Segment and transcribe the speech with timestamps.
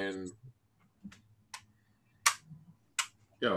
[0.00, 0.32] and
[3.40, 3.56] yo,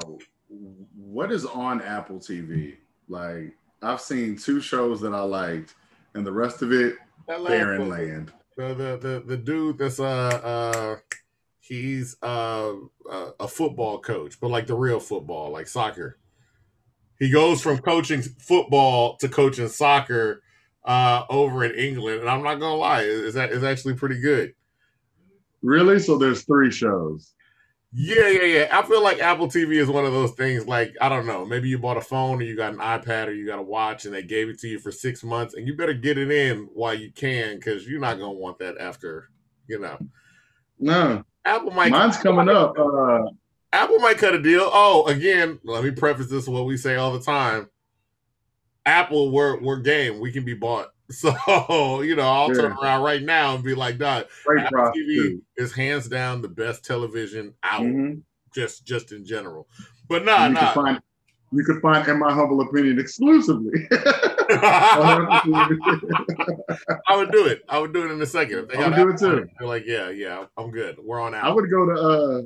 [0.96, 2.76] what is on Apple TV?
[3.08, 5.76] Like, I've seen two shows that I liked,
[6.14, 8.32] and the rest of it, barren land.
[8.58, 10.06] The, the the the dude that's uh
[10.44, 11.18] uh
[11.60, 12.74] he's uh,
[13.10, 16.20] uh a football coach, but like the real football, like soccer.
[17.20, 20.44] He goes from coaching football to coaching soccer
[20.84, 24.54] uh over in England, and I'm not gonna lie, is that is actually pretty good.
[25.64, 25.98] Really?
[25.98, 27.34] So there's three shows.
[27.96, 28.68] Yeah, yeah, yeah.
[28.72, 30.68] I feel like Apple TV is one of those things.
[30.68, 33.34] Like I don't know, maybe you bought a phone or you got an iPad or
[33.34, 35.78] you got a watch, and they gave it to you for six months, and you
[35.78, 39.30] better get it in while you can because you're not gonna want that after,
[39.68, 39.98] you know.
[40.80, 41.92] No, Apple might.
[41.92, 42.74] Mine's coming up.
[42.78, 43.26] Uh,
[43.72, 44.70] Apple might cut a deal.
[44.74, 47.70] Oh, again, let me preface this what we say all the time.
[48.88, 50.20] Apple, we're we're game.
[50.20, 50.90] We can be bought.
[51.14, 52.62] So you know, I'll yeah.
[52.62, 54.26] turn around right now and be like, "Dog,
[54.58, 55.42] Apple TV too.
[55.58, 58.20] is hands down the best television out, mm-hmm.
[58.54, 59.68] just just in general."
[60.10, 60.60] But nah, you nah.
[60.60, 61.02] Can find,
[61.52, 63.86] you can find, in my humble opinion, exclusively.
[63.92, 65.42] I
[67.16, 67.62] would do it.
[67.70, 68.60] I would do it in a second.
[68.60, 69.48] If they I would do it too.
[69.60, 70.98] They're like, yeah, yeah, I'm good.
[71.02, 71.46] We're on out.
[71.46, 71.94] I would go to.
[71.94, 72.42] uh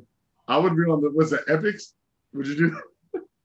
[0.47, 1.09] I would be on the.
[1.09, 1.45] What's it?
[1.47, 1.93] Epix?
[2.33, 2.77] Would you do?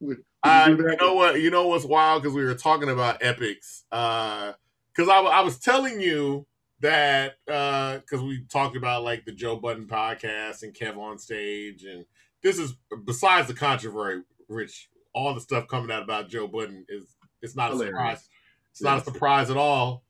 [0.01, 1.41] would, uh, you, you know what?
[1.41, 3.83] You know what's wild because we were talking about Epix.
[3.91, 4.53] Uh,
[4.95, 6.47] because I, I was telling you
[6.81, 11.85] that because uh, we talked about like the Joe Budden podcast and Kev on stage,
[11.85, 12.05] and
[12.43, 14.89] this is besides the controversy, Rich.
[15.15, 17.93] All the stuff coming out about Joe Budden is it's not Hilarious.
[17.93, 18.29] a surprise.
[18.71, 20.05] It's not a surprise at all.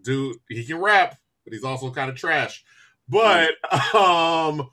[0.00, 2.64] Dude, he can rap, but he's also kind of trash.
[3.08, 3.50] But
[3.94, 4.68] um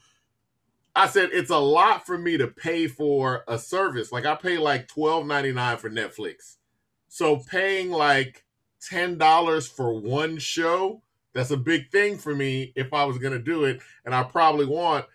[0.96, 4.12] I said it's a lot for me to pay for a service.
[4.12, 6.58] Like I pay like twelve ninety nine for Netflix.
[7.08, 8.43] So paying like
[8.90, 11.02] ten dollars for one show,
[11.34, 13.82] that's a big thing for me if I was gonna do it.
[14.06, 15.06] And I probably want,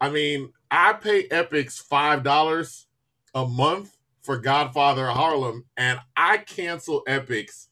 [0.00, 2.86] I mean, I pay Epix five dollars
[3.34, 7.68] a month for Godfather Harlem, and I cancel Epix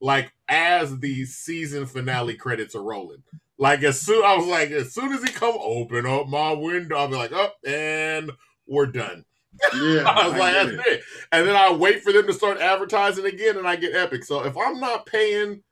[0.00, 3.22] like as the season finale credits are rolling.
[3.58, 6.96] Like as soon I was like, as soon as he come open up my window,
[6.96, 8.30] I'll be like, up oh, and
[8.66, 9.24] we're done.
[9.74, 10.92] Yeah, I was I like, that's it.
[10.92, 11.02] it.
[11.32, 14.24] And then I wait for them to start advertising again, and I get Epic.
[14.24, 15.62] So if I'm not paying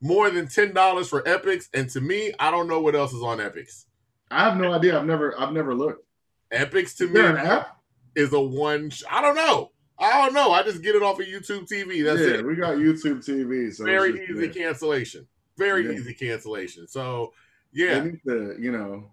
[0.00, 3.22] more than ten dollars for Epix, and to me, I don't know what else is
[3.22, 3.84] on Epix.
[4.30, 4.98] I have no idea.
[4.98, 6.04] I've never, I've never looked.
[6.52, 7.80] Epix to is me an app?
[8.14, 8.90] is a one.
[9.10, 9.70] I don't know.
[9.98, 10.52] I don't know.
[10.52, 12.04] I just get it off of YouTube TV.
[12.04, 12.46] That's yeah, it.
[12.46, 13.72] We got YouTube TV.
[13.72, 15.26] So very easy cancellation.
[15.56, 15.92] Very yeah.
[15.92, 16.86] easy cancellation.
[16.86, 17.32] So
[17.72, 19.10] yeah, to, you know,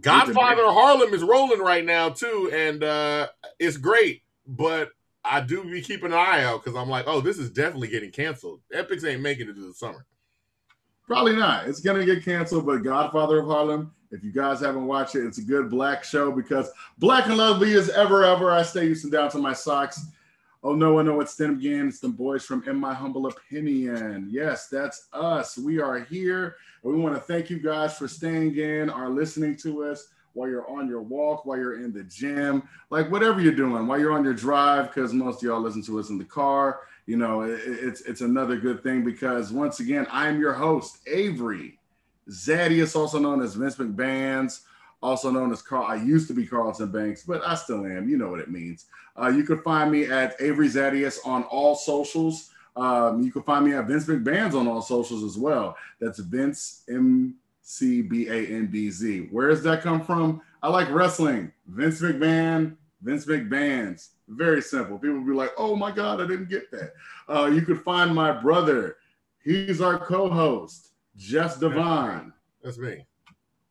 [0.00, 4.22] Godfather of Harlem is rolling right now too, and uh it's great.
[4.46, 4.90] But
[5.24, 8.12] I do be keeping an eye out because I'm like, oh, this is definitely getting
[8.12, 8.60] canceled.
[8.72, 10.06] Epix ain't making it to the summer.
[11.06, 11.66] Probably not.
[11.68, 13.92] It's gonna get canceled, but Godfather of Harlem.
[14.10, 17.74] If you guys haven't watched it, it's a good black show because black and lovely
[17.74, 18.50] as ever, ever.
[18.50, 20.06] I stay used to down to my socks.
[20.62, 21.88] Oh no, I know it's them again.
[21.88, 24.28] It's the boys from In My Humble Opinion.
[24.30, 25.58] Yes, that's us.
[25.58, 26.56] We are here.
[26.86, 30.48] And we want to thank you guys for staying in or listening to us while
[30.48, 34.12] you're on your walk, while you're in the gym, like whatever you're doing, while you're
[34.12, 36.82] on your drive, because most of y'all listen to us in the car.
[37.06, 41.80] You know, it, it's it's another good thing because once again, I'm your host, Avery
[42.30, 44.60] Zadius, also known as Vince McBandz
[45.02, 45.86] also known as Carl.
[45.86, 48.08] I used to be Carlton Banks, but I still am.
[48.08, 48.86] You know what it means.
[49.20, 52.50] Uh, you can find me at Avery Zadius on all socials.
[52.76, 55.76] Um, you can find me at Vince McBandz on all socials as well.
[56.00, 59.28] That's Vince M C B A N D Z.
[59.30, 60.42] Where does that come from?
[60.62, 61.52] I like wrestling.
[61.66, 64.08] Vince McMahon, Vince McBandz.
[64.28, 64.98] Very simple.
[64.98, 66.92] People will be like, "Oh my God, I didn't get that."
[67.28, 68.96] Uh, you could find my brother.
[69.42, 72.32] He's our co-host, Jeff Devon.
[72.62, 73.06] That's me.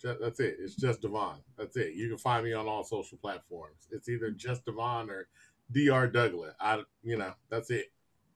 [0.02, 0.58] That's it.
[0.60, 1.40] It's just Devon.
[1.58, 1.94] That's it.
[1.96, 3.88] You can find me on all social platforms.
[3.92, 5.28] It's either just Devon or
[5.72, 6.08] Dr.
[6.08, 6.54] Douglas.
[6.60, 7.92] I, you know, that's it.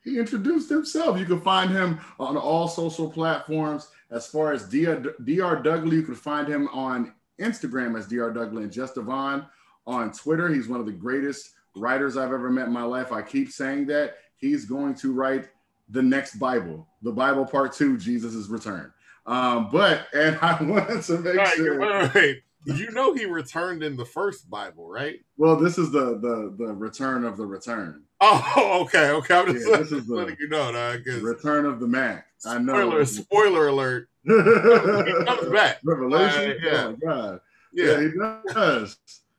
[0.09, 1.19] He introduced himself.
[1.19, 3.89] You can find him on all social platforms.
[4.09, 5.15] As far as Dr.
[5.23, 5.61] Dr.
[5.61, 8.31] Douglas, you can find him on Instagram as Dr.
[8.33, 9.45] Douglas and Just Devon.
[9.85, 13.11] On Twitter, he's one of the greatest writers I've ever met in my life.
[13.11, 15.49] I keep saying that he's going to write
[15.89, 18.91] the next Bible, the Bible Part Two, Jesus' Return.
[19.27, 21.79] Um, but and I wanted to make right, sure.
[21.79, 25.19] Wait, wait, You know he returned in the first Bible, right?
[25.37, 28.03] Well, this is the the the return of the return.
[28.21, 29.33] Oh, okay, okay.
[29.33, 32.27] I'm just yeah, this is the, letting you know, dog, return of the Mac.
[32.45, 32.73] I know.
[32.73, 34.09] Spoiler, spoiler alert.
[34.23, 35.79] he comes back.
[35.85, 36.51] Revelation.
[36.51, 36.85] Uh, yeah.
[36.85, 37.41] Oh God.
[37.71, 37.85] Yeah.
[37.85, 38.97] yeah, he does.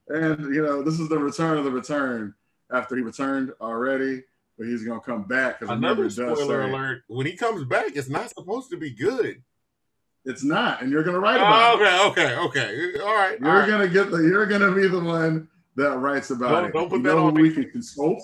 [0.09, 2.35] And you know, this is the return of the return
[2.73, 4.23] after he returned already
[4.61, 5.59] but he's gonna come back.
[5.59, 9.43] Because another spoiler alert: when he comes back, it's not supposed to be good.
[10.27, 12.09] It's not, and you're gonna write about oh, okay, it.
[12.11, 13.01] Okay, okay, okay.
[13.01, 13.41] All right.
[13.41, 13.69] You're all right.
[13.69, 14.19] gonna get the.
[14.19, 16.73] You're gonna be the one that writes about don't, it.
[16.75, 17.49] Don't put you that on who me.
[17.49, 18.23] we can consult.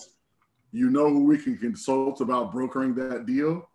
[0.76, 3.66] You know who we can consult about brokering that deal?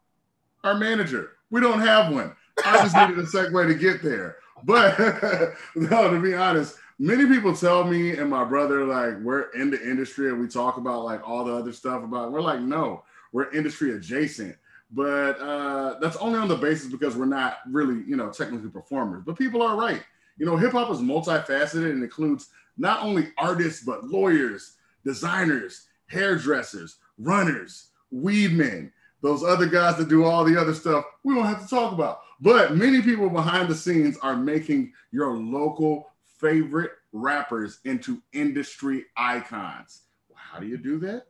[0.63, 1.31] Our manager.
[1.49, 2.35] We don't have one.
[2.63, 4.37] I just needed a segue to get there.
[4.63, 4.99] But
[5.75, 9.81] no, to be honest, many people tell me and my brother like we're in the
[9.81, 12.31] industry and we talk about like all the other stuff about.
[12.31, 14.55] We're like, no, we're industry adjacent.
[14.91, 19.23] But uh, that's only on the basis because we're not really, you know, technically performers.
[19.25, 20.03] But people are right.
[20.37, 26.97] You know, hip hop is multifaceted and includes not only artists but lawyers, designers, hairdressers,
[27.17, 28.91] runners, weed men,
[29.21, 32.21] those other guys that do all the other stuff we don't have to talk about.
[32.39, 36.09] But many people behind the scenes are making your local
[36.39, 40.01] favorite rappers into industry icons.
[40.33, 41.27] How do you do that?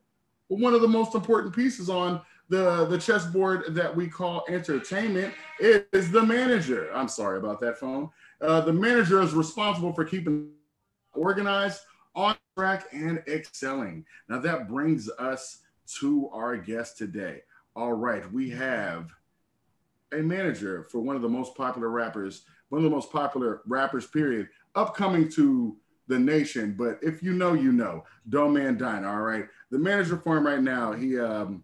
[0.48, 5.34] Well, one of the most important pieces on the, the chessboard that we call entertainment
[5.60, 6.90] is the manager.
[6.94, 8.10] I'm sorry about that phone.
[8.42, 10.50] Uh, the manager is responsible for keeping
[11.14, 11.82] organized,
[12.16, 14.06] on track, and excelling.
[14.30, 15.62] Now that brings us
[16.00, 17.42] to our guest today.
[17.76, 19.10] All right, we have
[20.14, 24.06] a manager for one of the most popular rappers, one of the most popular rappers,
[24.06, 25.76] period, upcoming to
[26.08, 26.76] the nation.
[26.78, 29.06] But if you know, you know, Doeman Dine.
[29.06, 30.92] All right, the manager for him right now.
[30.92, 31.64] He um,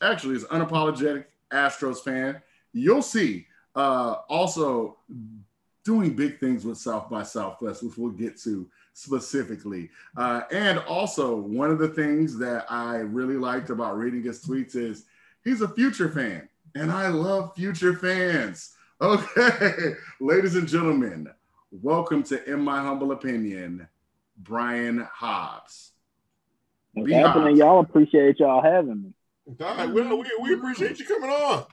[0.00, 2.40] actually is unapologetic Astros fan.
[2.72, 3.48] You'll see.
[3.74, 4.98] Uh, also
[5.84, 9.90] doing big things with South by Southwest, which we'll get to specifically.
[10.16, 14.74] Uh, and also, one of the things that I really liked about reading his tweets
[14.74, 15.04] is
[15.44, 18.72] he's a future fan, and I love future fans.
[18.98, 21.28] Okay, ladies and gentlemen,
[21.70, 23.86] welcome to In My Humble Opinion,
[24.38, 25.92] Brian Hobbs.
[26.94, 27.58] What's happening?
[27.58, 29.12] Y'all appreciate y'all having me.
[29.60, 31.66] All right, well, we, we appreciate you coming on.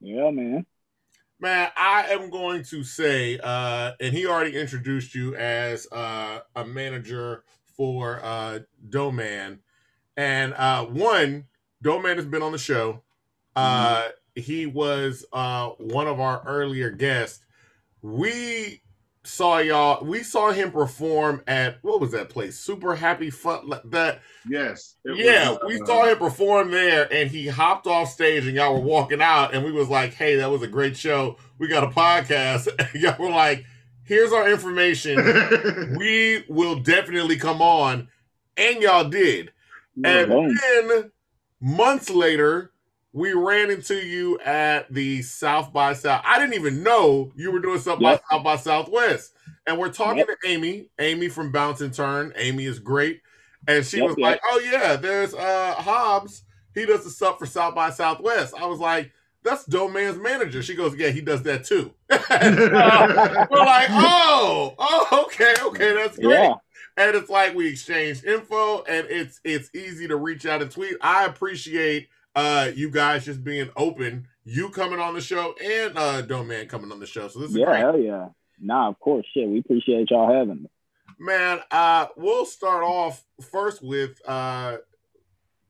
[0.00, 0.66] Yeah, man.
[1.40, 6.64] Man, I am going to say, uh, and he already introduced you as uh, a
[6.64, 7.44] manager
[7.76, 9.60] for uh, Doeman.
[10.16, 11.44] And uh, one,
[11.82, 13.02] Doeman has been on the show.
[13.54, 14.40] Uh, mm-hmm.
[14.40, 17.44] He was uh, one of our earlier guests.
[18.02, 18.82] We
[19.28, 20.04] saw y'all.
[20.04, 22.58] We saw him perform at what was that place?
[22.58, 23.70] Super Happy Fun.
[23.84, 25.50] That yes, yeah.
[25.50, 28.80] Was, we uh, saw him perform there, and he hopped off stage, and y'all were
[28.80, 31.36] walking out, and we was like, "Hey, that was a great show.
[31.58, 33.64] We got a podcast." And y'all were like,
[34.04, 35.16] "Here's our information.
[35.98, 38.08] we will definitely come on,"
[38.56, 39.52] and y'all did.
[40.02, 41.10] And then
[41.60, 42.72] months later,
[43.18, 46.22] we ran into you at the South by South.
[46.24, 48.22] I didn't even know you were doing South yep.
[48.30, 49.34] by South by Southwest.
[49.66, 50.28] And we're talking yep.
[50.28, 52.32] to Amy, Amy from Bounce and Turn.
[52.36, 53.20] Amy is great.
[53.66, 56.44] And she yep, was like, Oh yeah, there's uh Hobbs.
[56.74, 58.54] He does the stuff for South by Southwest.
[58.54, 59.10] I was like,
[59.42, 60.62] that's Doeman's manager.
[60.62, 61.92] She goes, Yeah, he does that too.
[62.10, 62.18] uh,
[63.50, 66.34] we're like, oh, oh, okay, okay, that's great.
[66.34, 66.54] Yeah.
[66.96, 70.96] And it's like we exchange info and it's it's easy to reach out and tweet.
[71.00, 76.22] I appreciate uh, you guys just being open, you coming on the show, and uh,
[76.22, 77.28] Doeman coming on the show.
[77.28, 77.78] So this is yeah, great.
[77.80, 78.28] hell yeah.
[78.60, 79.48] Nah, of course, shit.
[79.48, 80.70] We appreciate y'all having me.
[81.18, 84.76] Man, uh, we'll start off first with uh,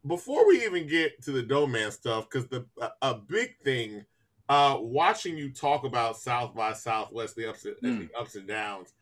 [0.06, 4.04] before we even get to the Doman stuff, because the a, a, big thing,
[4.49, 8.08] uh, watching you talk about South by Southwest, the ups and, mm.
[8.08, 8.93] the ups and downs.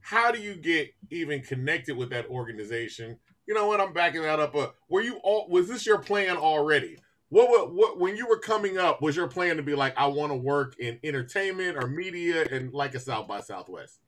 [0.00, 3.18] How do you get even connected with that organization?
[3.46, 3.80] You know what?
[3.80, 4.54] I'm backing that up.
[4.54, 5.48] Uh, were you all?
[5.48, 6.98] Was this your plan already?
[7.32, 10.06] what, what what when you were coming up was your plan to be like I
[10.08, 13.98] want to work in entertainment or media and like a South by Southwest?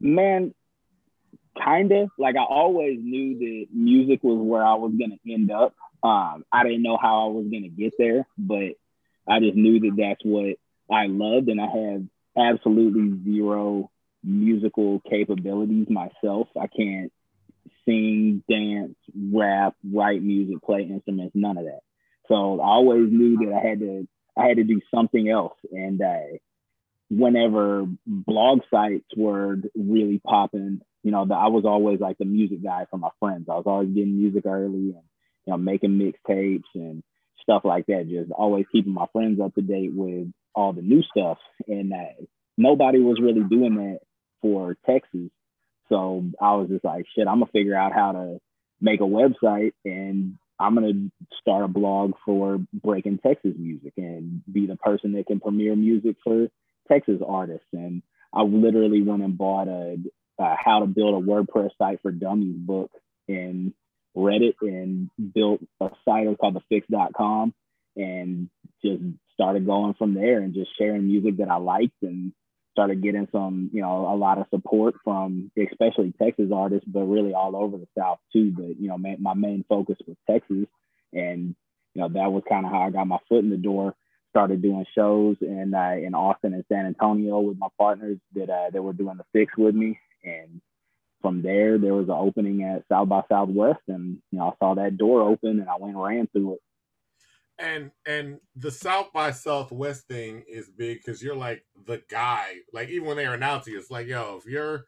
[0.00, 0.54] Man,
[1.62, 5.74] kind of like I always knew that music was where I was gonna end up.
[6.02, 8.76] Um, I didn't know how I was gonna get there, but
[9.28, 10.56] I just knew that that's what
[10.90, 13.90] I loved, and I had absolutely zero
[14.24, 16.48] musical capabilities myself.
[16.58, 17.12] I can't
[17.84, 18.94] sing, dance,
[19.32, 21.80] rap, write music, play instruments, none of that.
[22.28, 25.56] So I always knew that I had to I had to do something else.
[25.70, 26.38] And uh,
[27.10, 32.62] whenever blog sites were really popping, you know, the, I was always like the music
[32.62, 33.48] guy for my friends.
[33.50, 35.02] I was always getting music early and
[35.46, 37.02] you know making mixtapes and
[37.42, 38.08] stuff like that.
[38.08, 41.38] Just always keeping my friends up to date with all the new stuff.
[41.66, 42.24] And uh,
[42.56, 43.98] nobody was really doing that
[44.40, 45.30] for Texas.
[45.92, 48.38] So I was just like, shit, I'm gonna figure out how to
[48.80, 54.66] make a website and I'm gonna start a blog for breaking Texas music and be
[54.66, 56.48] the person that can premiere music for
[56.88, 57.66] Texas artists.
[57.72, 59.98] And I literally went and bought a,
[60.38, 62.90] a how to build a WordPress site for dummies book
[63.28, 63.74] and
[64.14, 67.52] read it and built a site It was called thefix.com
[67.96, 68.48] and
[68.82, 69.02] just
[69.34, 72.32] started going from there and just sharing music that I liked and
[72.72, 77.34] started getting some, you know, a lot of support from especially Texas artists, but really
[77.34, 78.52] all over the South too.
[78.56, 80.66] But, you know, my, my main focus was Texas.
[81.12, 81.54] And,
[81.94, 83.94] you know, that was kind of how I got my foot in the door.
[84.30, 88.70] Started doing shows in uh, in Austin and San Antonio with my partners that uh,
[88.72, 90.62] that were doing the fix with me, and
[91.20, 94.74] from there there was an opening at South by Southwest, and you know I saw
[94.76, 96.60] that door open and I went and ran through it
[97.62, 102.56] and and the South by Southwest thing is big because you're like the guy.
[102.72, 104.86] Like even when they're announcing, it's like, yo, if you're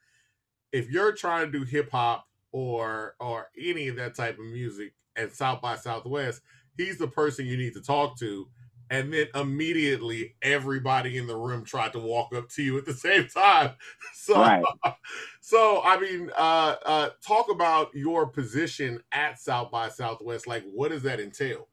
[0.73, 4.93] if you're trying to do hip hop or or any of that type of music
[5.17, 6.43] at South by Southwest,
[6.77, 8.49] he's the person you need to talk to.
[8.91, 12.93] And then immediately everybody in the room tried to walk up to you at the
[12.95, 13.73] same time.
[14.17, 14.65] So right.
[15.43, 20.47] so I mean, uh uh talk about your position at South by Southwest.
[20.47, 21.69] Like what does that entail?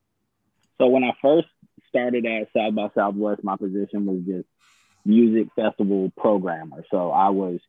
[0.82, 1.48] So when I first
[1.90, 4.48] started at South by Southwest, my position was just
[5.06, 6.84] music festival programmer.
[6.90, 7.60] So I was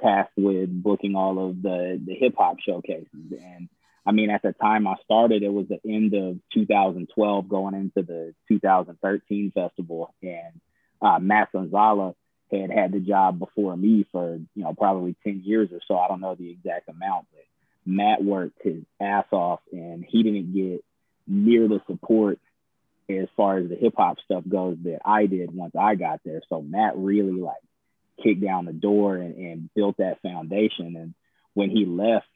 [0.00, 3.08] tasked with booking all of the the hip hop showcases.
[3.12, 3.68] And
[4.06, 8.06] I mean, at the time I started, it was the end of 2012, going into
[8.06, 10.58] the 2013 festival, and
[11.02, 12.14] uh, Matt Sonzala
[12.50, 15.98] had had the job before me for you know probably 10 years or so.
[15.98, 17.44] I don't know the exact amount, but
[17.84, 20.82] Matt worked his ass off, and he didn't get
[21.26, 22.38] near the support
[23.18, 26.42] as far as the hip hop stuff goes that I did once I got there.
[26.48, 27.62] So Matt really like
[28.22, 30.96] kicked down the door and, and built that foundation.
[30.96, 31.14] And
[31.54, 32.26] when he left,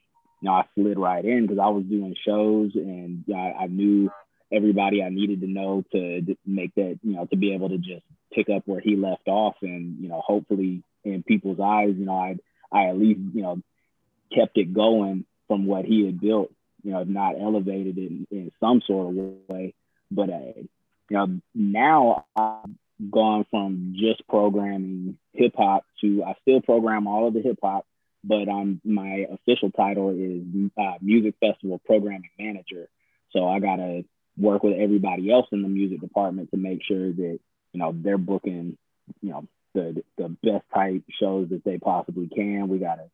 [0.41, 4.11] you know, I slid right in because I was doing shows and I, I knew
[4.51, 8.03] everybody I needed to know to, make that, you know, to be able to just
[8.33, 9.55] pick up where he left off.
[9.61, 12.37] And, you know, hopefully in people's eyes, you know, I,
[12.71, 13.61] I at least, you know,
[14.33, 16.51] kept it going from what he had built,
[16.83, 19.15] you know, not elevated it in, in some sort of
[19.47, 19.73] way.
[20.11, 20.53] But uh,
[21.09, 22.69] you know, now I've
[23.11, 27.85] gone from just programming hip hop to I still program all of the hip hop,
[28.23, 32.89] but I'm my official title is uh, music festival programming manager.
[33.31, 34.05] So I gotta
[34.37, 37.39] work with everybody else in the music department to make sure that
[37.73, 38.77] you know they're booking
[39.21, 42.67] you know the the best type shows that they possibly can.
[42.67, 43.09] We gotta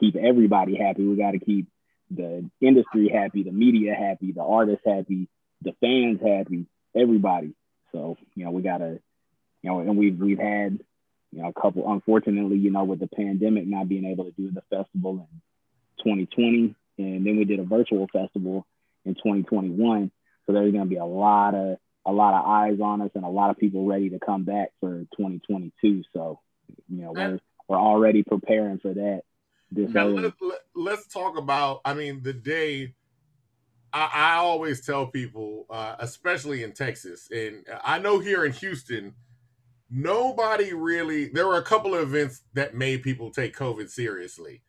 [0.00, 1.06] keep everybody happy.
[1.06, 1.66] We gotta keep
[2.10, 5.28] the industry happy, the media happy, the artists happy,
[5.62, 7.54] the fans happy, everybody.
[7.92, 9.00] So you know we gotta,
[9.62, 10.78] you know, and we've we've had
[11.32, 11.90] you know a couple.
[11.90, 16.74] Unfortunately, you know, with the pandemic not being able to do the festival in 2020,
[16.98, 18.66] and then we did a virtual festival
[19.04, 20.10] in 2021.
[20.46, 23.28] So there's gonna be a lot of a lot of eyes on us and a
[23.28, 26.04] lot of people ready to come back for 2022.
[26.12, 26.40] So
[26.88, 29.22] you know we're we're already preparing for that.
[29.70, 30.32] This now, let,
[30.74, 31.82] let's talk about.
[31.84, 32.94] I mean, the day
[33.92, 39.14] I, I always tell people, uh, especially in Texas, and I know here in Houston,
[39.90, 41.28] nobody really.
[41.28, 44.62] There were a couple of events that made people take COVID seriously.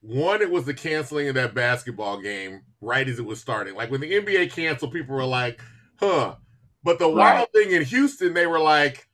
[0.00, 3.74] One, it was the canceling of that basketball game right as it was starting.
[3.74, 5.60] Like when the NBA canceled, people were like,
[5.96, 6.36] "Huh."
[6.82, 7.36] But the right.
[7.36, 9.08] wild thing in Houston, they were like,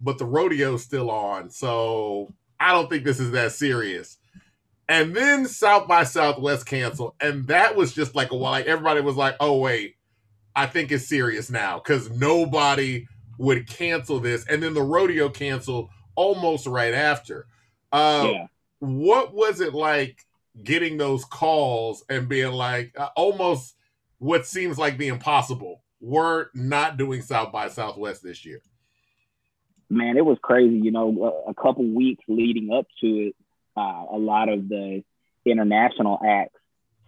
[0.00, 4.17] "But the rodeo's still on, so I don't think this is that serious."
[4.88, 8.52] And then South by Southwest canceled, and that was just like a while.
[8.52, 9.96] Like everybody was like, "Oh wait,
[10.56, 13.06] I think it's serious now," because nobody
[13.38, 17.46] would cancel this, and then the rodeo canceled almost right after.
[17.92, 18.46] Um, yeah.
[18.80, 20.24] What was it like
[20.64, 23.74] getting those calls and being like uh, almost
[24.18, 25.82] what seems like the impossible?
[26.00, 28.60] We're not doing South by Southwest this year.
[29.90, 30.76] Man, it was crazy.
[30.76, 33.36] You know, a couple weeks leading up to it,
[33.78, 35.04] uh, a lot of the
[35.44, 36.58] international acts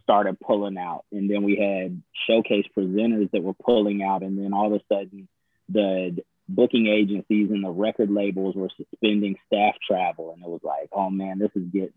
[0.03, 1.05] started pulling out.
[1.13, 4.23] And then we had showcase presenters that were pulling out.
[4.23, 5.29] And then all of a sudden,
[5.69, 10.33] the booking agencies and the record labels were suspending staff travel.
[10.33, 11.93] And it was like, oh man, this is getting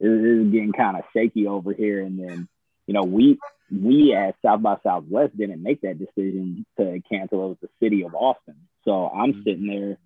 [0.00, 2.00] this is getting kind of shaky over here.
[2.00, 2.48] And then,
[2.86, 3.38] you know, we
[3.70, 7.44] we at South by Southwest didn't make that decision to cancel.
[7.44, 8.56] It was the city of Austin.
[8.84, 9.42] So I'm mm-hmm.
[9.44, 9.98] sitting there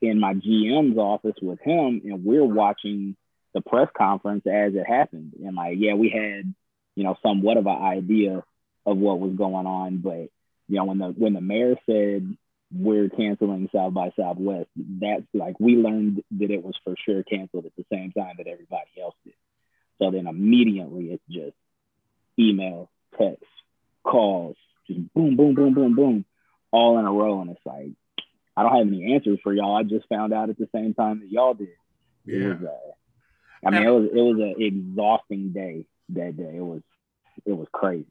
[0.00, 3.16] in my GM's office with him, and we're watching
[3.54, 5.32] the press conference as it happened.
[5.44, 6.54] And like, yeah, we had,
[6.94, 8.42] you know, somewhat of an idea
[8.86, 10.28] of what was going on, but
[10.68, 12.36] you know, when the when the mayor said
[12.74, 17.66] we're canceling South by Southwest, that's like we learned that it was for sure canceled
[17.66, 19.34] at the same time that everybody else did.
[19.98, 21.56] So then immediately it's just
[22.38, 23.44] email, text,
[24.02, 26.24] calls, just boom, boom, boom, boom, boom,
[26.70, 27.40] all in a row.
[27.42, 27.90] And it's like,
[28.56, 29.76] I don't have any answers for y'all.
[29.76, 31.68] I just found out at the same time that y'all did.
[32.24, 32.38] Yeah.
[32.38, 36.56] It was, uh, I mean, it was it was an exhausting day that day.
[36.56, 36.82] It was
[37.46, 38.06] it was crazy.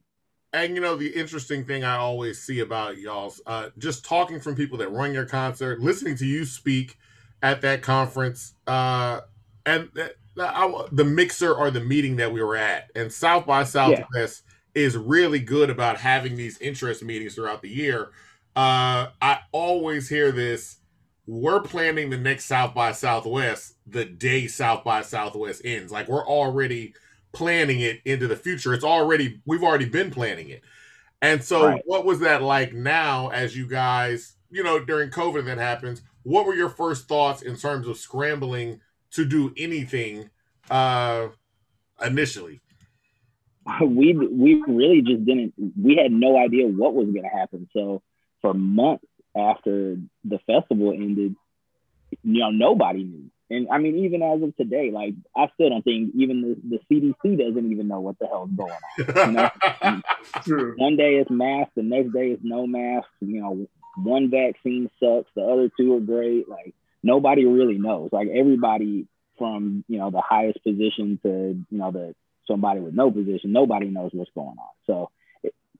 [0.53, 4.55] and you know the interesting thing I always see about y'all's uh, just talking from
[4.55, 6.97] people that run your concert, listening to you speak
[7.41, 9.21] at that conference, uh,
[9.65, 9.89] and
[10.37, 14.43] I, the mixer or the meeting that we were at, and South by Southwest
[14.75, 14.83] yeah.
[14.83, 18.11] is really good about having these interest meetings throughout the year.
[18.55, 20.77] Uh, I always hear this.
[21.25, 25.91] We're planning the next South by Southwest the day South by Southwest ends.
[25.91, 26.93] Like we're already
[27.31, 28.73] planning it into the future.
[28.73, 30.61] It's already we've already been planning it.
[31.21, 31.81] And so right.
[31.85, 36.45] what was that like now as you guys, you know, during COVID that happens, what
[36.45, 38.81] were your first thoughts in terms of scrambling
[39.11, 40.29] to do anything
[40.69, 41.27] uh
[42.03, 42.61] initially?
[43.81, 47.69] We we really just didn't we had no idea what was going to happen.
[47.71, 48.01] So
[48.41, 49.05] for months
[49.35, 51.35] after the festival ended,
[52.23, 53.29] you know, nobody knew.
[53.49, 56.95] And I mean, even as of today, like I still don't think even the, the
[56.95, 59.27] CDC doesn't even know what the hell is going on.
[59.27, 60.01] You know?
[60.45, 60.75] True.
[60.77, 63.07] One day it's mask, the next day it's no mask.
[63.19, 63.67] You know,
[63.97, 66.47] one vaccine sucks, the other two are great.
[66.47, 68.09] Like nobody really knows.
[68.13, 69.07] Like everybody
[69.37, 71.29] from you know the highest position to
[71.69, 72.15] you know the
[72.47, 74.73] somebody with no position, nobody knows what's going on.
[74.87, 75.11] So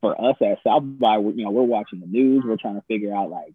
[0.01, 2.43] for us at South by, you know, we're watching the news.
[2.46, 3.53] We're trying to figure out like,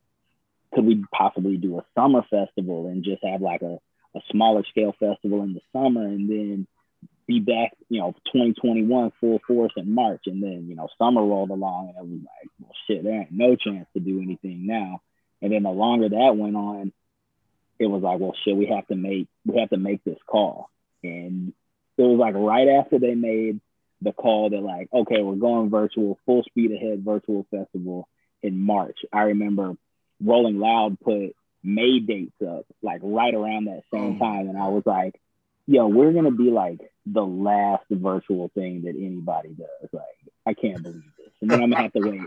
[0.73, 3.79] could we possibly do a summer festival and just have like a
[4.17, 6.67] a smaller scale festival in the summer and then
[7.27, 10.23] be back, you know, 2021 full force in March.
[10.27, 13.33] And then, you know, summer rolled along and it was like, well, shit, there ain't
[13.33, 15.03] no chance to do anything now.
[15.43, 16.93] And then the longer that went on,
[17.79, 20.71] it was like, well, shit, we have to make, we have to make this call.
[21.03, 21.53] And
[21.99, 23.61] it was like right after they made
[24.03, 28.09] the call that like, okay, we're going virtual, full speed ahead virtual festival
[28.43, 28.99] in March.
[29.13, 29.75] I remember
[30.23, 34.25] Rolling Loud put May dates up like right around that same oh.
[34.25, 34.49] time.
[34.49, 35.21] And I was like,
[35.67, 39.91] yo, we're gonna be like the last virtual thing that anybody does.
[39.93, 40.05] Like,
[40.45, 41.33] I can't believe this.
[41.41, 42.21] And then I'm gonna have to wait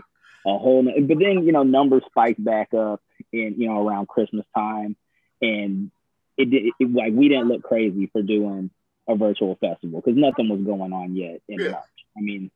[0.46, 4.46] a whole but then you know numbers spiked back up in you know around Christmas
[4.54, 4.96] time
[5.42, 5.90] and
[6.36, 8.70] it did it, like we didn't look crazy for doing
[9.10, 11.70] a virtual festival because nothing was going on yet in yeah.
[11.70, 11.84] March.
[12.16, 12.50] I mean,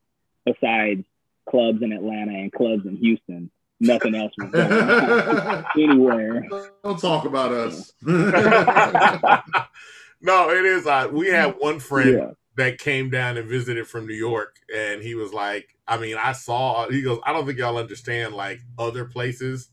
[0.45, 1.05] besides
[1.49, 6.47] clubs in Atlanta and clubs in Houston, nothing else was going on anywhere.
[6.83, 7.93] Don't talk about us.
[8.03, 9.43] no,
[10.51, 10.87] it is.
[10.87, 12.31] Uh, we had one friend yeah.
[12.57, 16.33] that came down and visited from New York, and he was like, I mean, I
[16.33, 19.69] saw, he goes, I don't think y'all understand like other places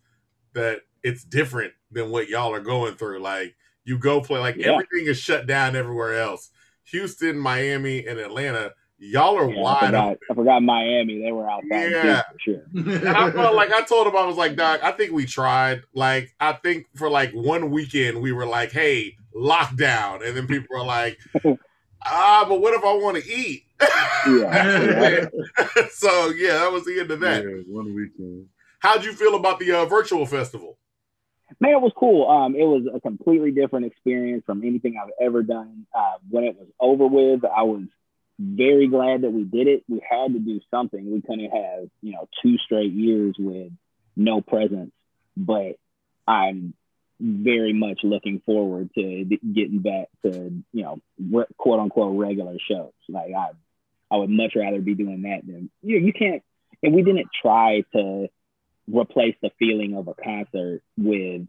[0.54, 3.20] that it's different than what y'all are going through.
[3.20, 4.74] Like, you go play, like, yeah.
[4.74, 6.52] everything is shut down everywhere else.
[6.86, 10.20] Houston, Miami, and Atlanta y'all are yeah, wide I forgot, open.
[10.30, 11.22] I forgot Miami.
[11.22, 12.06] They were out there.
[12.06, 12.22] yeah.
[12.32, 12.64] for sure.
[12.74, 15.82] and I felt like I told him I was like, Doc, I think we tried.
[15.94, 20.26] Like, I think for like one weekend we were like, hey, lockdown.
[20.26, 21.18] And then people were like,
[22.06, 23.66] ah, but what if I want to eat?
[24.28, 25.26] Yeah.
[25.92, 27.44] so yeah, that was the end of that.
[27.44, 28.46] Yeah, one weekend.
[28.78, 30.78] How'd you feel about the uh, virtual festival?
[31.60, 32.30] Man, it was cool.
[32.30, 35.86] Um, it was a completely different experience from anything I've ever done.
[35.94, 37.84] Uh, when it was over with, I was
[38.40, 39.84] very glad that we did it.
[39.88, 41.12] We had to do something.
[41.12, 43.72] We couldn't have, you know, two straight years with
[44.16, 44.92] no presence.
[45.38, 45.78] But
[46.28, 46.74] I'm
[47.20, 52.94] very much looking forward to getting back to, you know, re- quote unquote regular shows.
[53.08, 53.50] Like I,
[54.10, 56.00] I would much rather be doing that than you.
[56.00, 56.44] Know, you can't.
[56.84, 58.28] And we didn't try to
[58.88, 61.48] replace the feeling of a concert with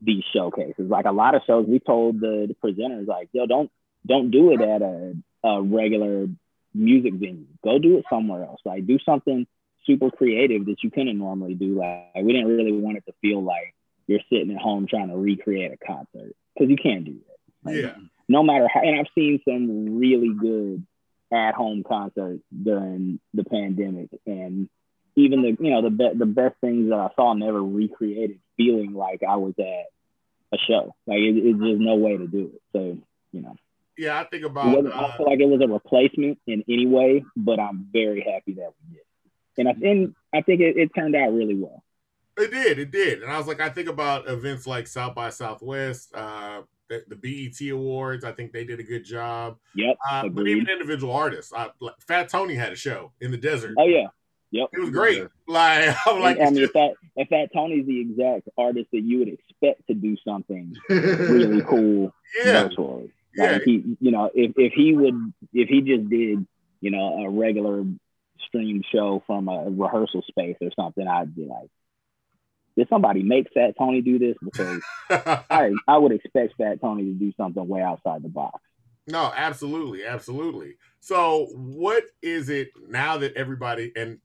[0.00, 0.88] these showcases.
[0.90, 3.70] Like a lot of shows, we told the, the presenters, like, yo, don't
[4.06, 5.14] don't do it at a
[5.44, 6.26] a regular
[6.74, 7.46] music venue.
[7.62, 8.60] Go do it somewhere else.
[8.64, 9.46] Like do something
[9.86, 11.78] super creative that you couldn't normally do.
[11.78, 13.74] Like we didn't really want it to feel like
[14.06, 17.70] you're sitting at home trying to recreate a concert because you can't do that.
[17.70, 17.94] Like, yeah.
[18.28, 20.86] No matter how, and I've seen some really good
[21.32, 24.68] at home concerts during the pandemic, and
[25.16, 28.94] even the you know the be- the best things that I saw never recreated feeling
[28.94, 29.86] like I was at
[30.52, 30.94] a show.
[31.06, 32.62] Like it, it's just no way to do it.
[32.72, 32.98] So
[33.32, 33.56] you know.
[33.98, 34.74] Yeah, I think about.
[34.74, 38.20] It uh, I feel like it was a replacement in any way, but I'm very
[38.20, 39.04] happy that we did,
[39.58, 41.82] and I and I think it, it turned out really well.
[42.38, 45.28] It did, it did, and I was like, I think about events like South by
[45.28, 48.24] Southwest, uh, the, the BET Awards.
[48.24, 49.58] I think they did a good job.
[49.74, 49.96] Yep.
[50.10, 53.74] Uh, but even individual artists, I, like, Fat Tony had a show in the desert.
[53.78, 54.06] Oh yeah.
[54.52, 54.68] Yep.
[54.74, 55.26] It was great.
[55.48, 59.18] Like I'm like, I mean, if that if that Tony's the exact artist that you
[59.18, 62.62] would expect to do something really cool yeah.
[62.62, 63.10] virtually.
[63.34, 63.58] Yeah.
[63.64, 66.46] He, you know, if, if he would, if he just did,
[66.80, 67.82] you know, a regular
[68.46, 71.70] stream show from a rehearsal space or something, I'd be like,
[72.76, 74.36] did somebody make Fat Tony do this?
[74.42, 78.60] Because I, I would expect Fat Tony to do something way outside the box.
[79.06, 80.76] No, absolutely, absolutely.
[81.00, 84.18] So, what is it now that everybody and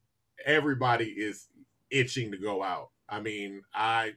[0.45, 1.47] everybody is
[1.89, 2.89] itching to go out.
[3.09, 4.13] I mean, I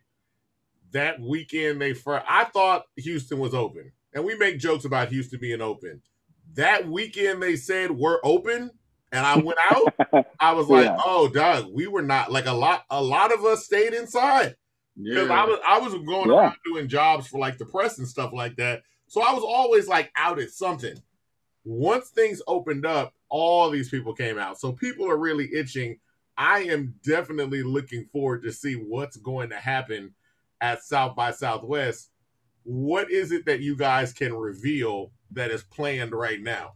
[0.92, 3.92] that weekend they first I thought Houston was open.
[4.12, 6.02] And we make jokes about Houston being open.
[6.54, 8.70] That weekend they said we're open
[9.12, 10.26] and I went out.
[10.40, 10.96] I was like, yeah.
[11.04, 14.56] "Oh, Doug, we were not like a lot a lot of us stayed inside."
[15.00, 15.42] Because yeah.
[15.42, 16.36] I was I was going yeah.
[16.36, 18.82] around doing jobs for like the press and stuff like that.
[19.06, 20.96] So I was always like out at something.
[21.64, 24.58] Once things opened up, all these people came out.
[24.58, 25.98] So people are really itching.
[26.40, 30.14] I am definitely looking forward to see what's going to happen
[30.62, 32.08] at South by Southwest.
[32.62, 36.72] What is it that you guys can reveal that is planned right now?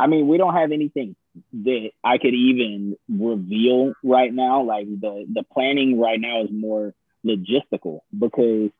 [0.00, 1.14] I mean, we don't have anything
[1.52, 4.64] that I could even reveal right now.
[4.64, 6.92] Like the the planning right now is more
[7.24, 8.70] logistical because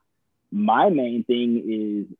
[0.50, 2.16] my main thing is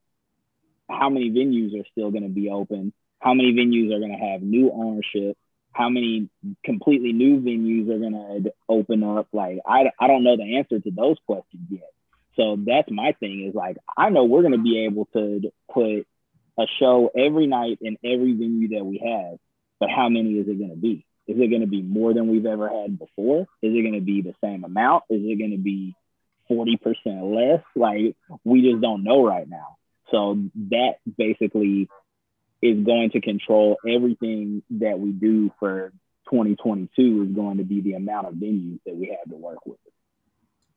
[0.89, 4.25] how many venues are still going to be open, how many venues are going to
[4.25, 5.37] have new ownership,
[5.77, 6.29] how many
[6.65, 9.29] completely new venues are going to open up.
[9.33, 11.91] Like, I, I don't know the answer to those questions yet.
[12.37, 16.07] So that's my thing is like, I know we're going to be able to put
[16.59, 19.39] a show every night in every venue that we have,
[19.79, 21.05] but how many is it going to be?
[21.27, 23.43] Is it going to be more than we've ever had before?
[23.63, 25.05] Is it going to be the same amount?
[25.11, 25.95] Is it going to be
[26.51, 26.79] 40%
[27.35, 27.65] less?
[27.75, 29.77] Like, we just don't know right now.
[30.11, 30.39] So
[30.71, 31.89] that basically
[32.63, 35.93] is going to control everything that we do for
[36.31, 39.79] 2022 is going to be the amount of venues that we have to work with.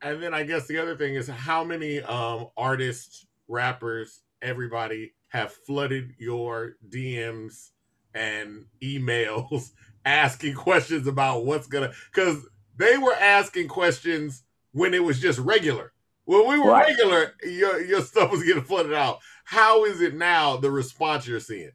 [0.02, 5.52] And then I guess the other thing is how many um, artists, rappers, everybody have
[5.52, 7.72] flooded your DMs
[8.13, 9.72] and emails
[10.06, 15.92] asking questions about what's gonna because they were asking questions when it was just regular.
[16.30, 16.89] When we were right.
[16.89, 19.18] regular, your your stuff was getting flooded out.
[19.46, 20.58] How is it now?
[20.58, 21.72] The response you're seeing?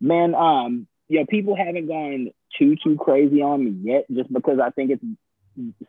[0.00, 4.70] Man, um, yeah, people haven't gone too too crazy on me yet, just because I
[4.70, 5.04] think it's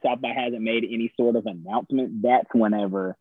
[0.03, 2.21] South by hasn't made any sort of announcement.
[2.23, 3.15] That's whenever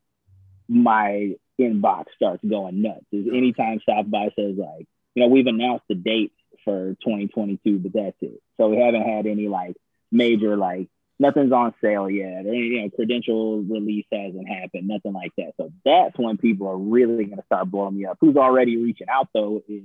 [0.69, 3.07] my inbox starts going nuts.
[3.13, 6.33] Is anytime South by says like, you know, we've announced the date
[6.65, 8.43] for 2022, but that's it.
[8.57, 9.77] So we haven't had any like
[10.11, 15.33] major like nothing's on sale yet, or you know, credential release hasn't happened, nothing like
[15.39, 15.53] that.
[15.57, 18.19] So that's when people are really going to start blowing me up.
[18.21, 19.83] Who's already reaching out though is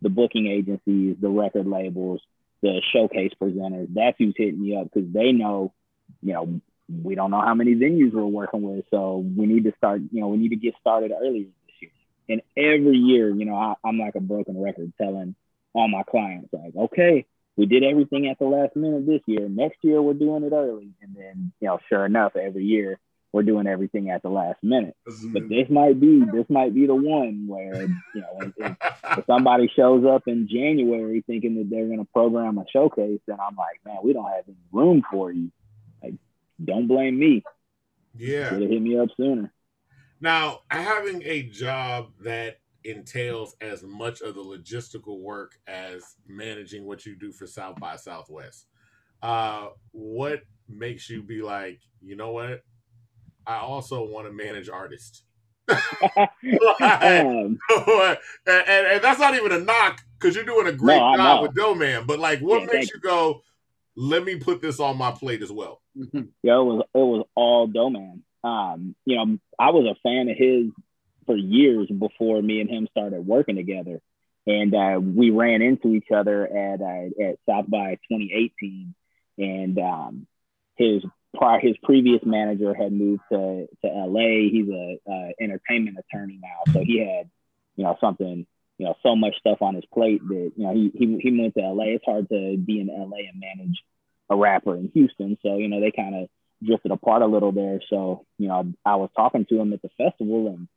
[0.00, 2.20] the booking agencies, the record labels,
[2.60, 3.88] the showcase presenters.
[3.94, 5.72] That's who's hitting me up because they know,
[6.22, 6.60] you know,
[7.02, 10.02] we don't know how many venues we're working with, so we need to start.
[10.10, 11.90] You know, we need to get started earlier this year.
[12.28, 15.34] And every year, you know, I, I'm like a broken record telling
[15.72, 19.48] all my clients, like, okay, we did everything at the last minute this year.
[19.48, 22.98] Next year we're doing it early, and then you know, sure enough, every year
[23.32, 24.94] we're doing everything at the last minute.
[25.04, 28.76] But this might be this might be the one where you know if,
[29.18, 33.38] if somebody shows up in January thinking that they're going to program a showcase, and
[33.40, 35.50] I'm like, man, we don't have any room for you.
[36.02, 36.14] Like,
[36.62, 37.42] don't blame me.
[38.16, 39.52] Yeah, should have hit me up sooner.
[40.20, 47.06] Now, having a job that entails as much of the logistical work as managing what
[47.06, 48.66] you do for South by Southwest.
[49.22, 52.62] Uh, what makes you be like, you know what?
[53.46, 55.24] I also want to manage artists.
[55.68, 55.80] like,
[56.80, 57.58] and,
[58.46, 61.54] and, and, that's not even a knock because you're doing a great no, job with
[61.54, 62.06] Doeman.
[62.06, 63.42] But like, what yeah, makes you go?
[63.96, 65.82] Let me put this on my plate as well.
[65.94, 68.22] Yeah, it was it was all Doeman.
[68.42, 70.72] Um, you know, I was a fan of his
[71.26, 74.00] for years before me and him started working together.
[74.46, 78.94] And uh, we ran into each other at uh, at South by 2018,
[79.38, 80.26] and um,
[80.76, 81.04] his
[81.36, 84.50] prior his previous manager had moved to to LA.
[84.50, 87.30] He's a uh, entertainment attorney now, so he had
[87.76, 88.46] you know something
[88.78, 91.54] you know so much stuff on his plate that you know he he he went
[91.54, 91.94] to LA.
[91.94, 93.82] It's hard to be in LA and manage
[94.28, 96.28] a rapper in Houston, so you know they kind of
[96.64, 97.80] drifted apart a little there.
[97.90, 100.68] So you know I was talking to him at the festival and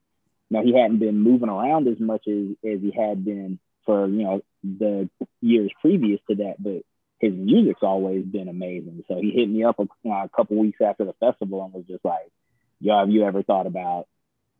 [0.49, 4.07] you know, he hadn't been moving around as much as, as he had been for,
[4.07, 5.09] you know, the
[5.41, 6.83] years previous to that, but
[7.19, 9.03] his music's always been amazing.
[9.07, 11.85] So he hit me up a, uh, a couple weeks after the festival and was
[11.87, 12.31] just like,
[12.79, 14.07] yo, have you ever thought about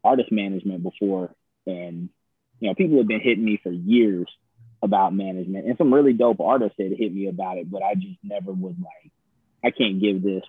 [0.04, 1.32] artist management before?
[1.68, 2.10] And,
[2.60, 4.28] you know, people have been hitting me for years
[4.82, 8.18] about management and some really dope artists had hit me about it, but I just
[8.24, 9.12] never was like,
[9.64, 10.44] I can't give this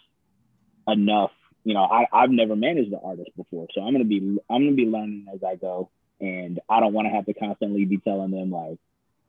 [0.87, 1.31] enough
[1.67, 4.77] you know, I, I've never managed an artist before, so I'm gonna be I'm gonna
[4.77, 8.31] be learning as I go, and I don't want to have to constantly be telling
[8.31, 8.79] them like,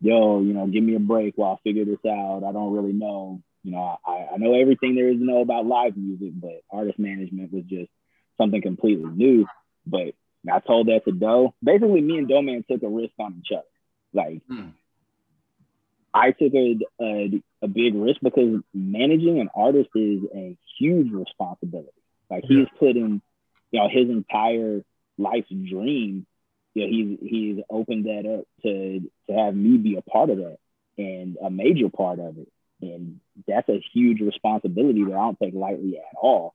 [0.01, 2.43] yo, you know, give me a break while I figure this out.
[2.47, 5.65] I don't really know, you know, I, I know everything there is to know about
[5.65, 7.89] live music, but artist management was just
[8.37, 9.47] something completely new.
[9.87, 10.13] But
[10.47, 11.55] I told that to Doe.
[11.63, 13.65] Basically, me and Doeman took a risk on each other.
[14.13, 14.69] Like, hmm.
[16.13, 21.89] I took a, a, a big risk because managing an artist is a huge responsibility.
[22.29, 23.21] Like he's put in,
[23.71, 24.81] you know, his entire
[25.17, 26.25] life's dream.
[26.73, 30.37] You know, he's he's opened that up to to have me be a part of
[30.37, 30.57] that
[30.97, 32.47] and a major part of it.
[32.81, 36.53] And that's a huge responsibility that I don't take lightly at all.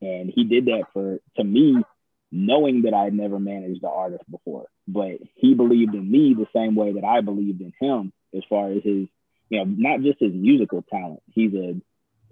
[0.00, 1.82] And he did that for to me,
[2.30, 4.66] knowing that I had never managed the artist before.
[4.86, 8.70] But he believed in me the same way that I believed in him as far
[8.70, 9.08] as his,
[9.48, 11.22] you know, not just his musical talent.
[11.32, 11.80] He's a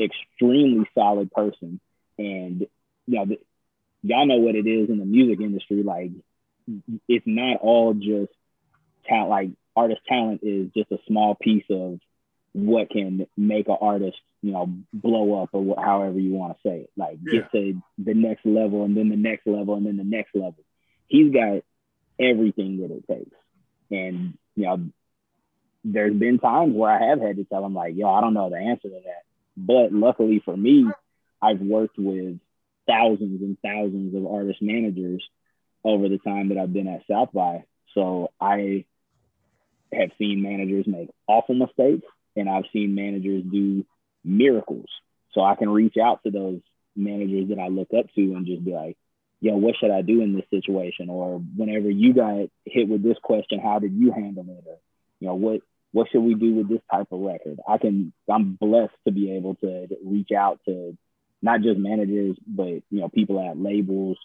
[0.00, 1.80] extremely solid person.
[2.18, 2.66] And
[3.06, 3.36] you know,
[4.02, 5.82] y'all know what it is in the music industry.
[5.82, 6.10] Like
[7.08, 8.32] it's not all just
[9.06, 11.98] talent like artist talent is just a small piece of
[12.52, 16.68] what can make an artist, you know, blow up or what, however you want to
[16.68, 16.90] say it.
[16.96, 17.40] Like yeah.
[17.40, 20.62] get to the next level and then the next level and then the next level.
[21.08, 21.62] He's got
[22.20, 23.36] everything that it takes.
[23.90, 24.84] And, you know,
[25.84, 28.50] there's been times where I have had to tell him like, yo, I don't know
[28.50, 29.22] the answer to that.
[29.56, 30.86] But luckily for me,
[31.40, 32.38] I've worked with
[32.86, 35.22] thousands and thousands of artist managers
[35.84, 37.64] over the time that I've been at South by.
[37.94, 38.84] So I
[39.92, 43.84] have seen managers make awful mistakes and I've seen managers do
[44.24, 44.86] miracles.
[45.32, 46.60] So I can reach out to those
[46.96, 48.96] managers that I look up to and just be like,
[49.40, 51.08] yo, what should I do in this situation?
[51.10, 54.64] Or whenever you got hit with this question, how did you handle it?
[54.66, 54.78] Or,
[55.20, 55.60] you know, what
[55.92, 57.58] what should we do with this type of record?
[57.68, 60.96] I can I'm blessed to be able to reach out to
[61.42, 64.16] not just managers, but you know, people at labels,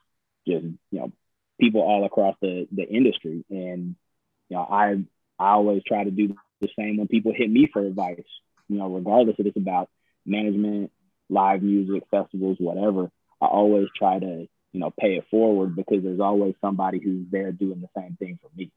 [0.48, 1.12] just you know,
[1.60, 3.44] people all across the the industry.
[3.50, 3.96] And
[4.50, 5.04] you know, I
[5.40, 8.24] I always try to do the same when people hit me for advice,
[8.70, 9.90] you know, regardless if it's about
[10.26, 10.92] management,
[11.30, 13.10] live music, festivals, whatever.
[13.42, 17.52] I always try to, you know, pay it forward because there's always somebody who's there
[17.52, 18.72] doing the same thing for me.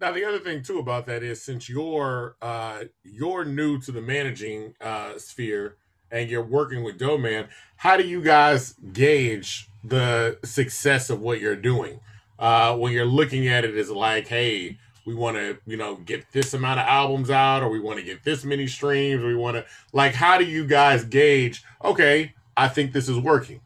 [0.00, 4.00] Now the other thing too about that is since you're uh, you're new to the
[4.00, 5.76] managing uh, sphere
[6.12, 11.56] and you're working with Doeman, how do you guys gauge the success of what you're
[11.56, 11.98] doing?
[12.38, 16.30] Uh, when you're looking at it as like, hey, we want to you know get
[16.32, 19.34] this amount of albums out or we want to get this many streams or we
[19.34, 23.60] want to like how do you guys gauge okay i think this is working?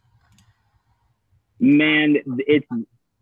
[1.59, 2.66] Man it's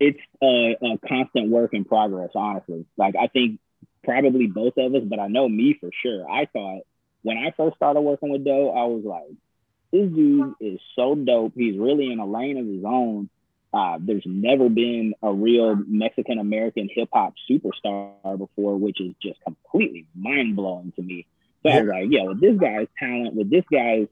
[0.01, 2.87] it's a, a constant work in progress honestly.
[2.97, 3.59] Like i think
[4.05, 6.29] probably both of us but i know me for sure.
[6.31, 6.83] I thought
[7.25, 9.37] when i first started working with doe i was like
[9.93, 13.29] this dude is so dope he's really in a lane of his own
[13.75, 19.41] uh, there's never been a real Mexican American hip hop superstar before, which is just
[19.41, 21.27] completely mind blowing to me.
[21.65, 21.79] So yeah.
[21.79, 24.07] I was like, yeah, with this guy's talent, with this guy's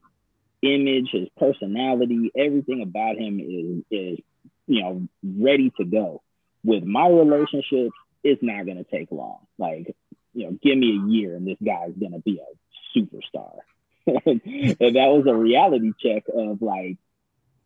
[0.63, 4.19] image, his personality, everything about him is is
[4.67, 6.23] you know ready to go.
[6.65, 7.95] With my relationships,
[8.25, 9.47] it's not gonna take long.
[9.59, 9.95] Like,
[10.35, 12.57] you know, give me a year and this guy's gonna be a
[12.97, 13.59] superstar.
[14.07, 16.99] and that was a reality check of like,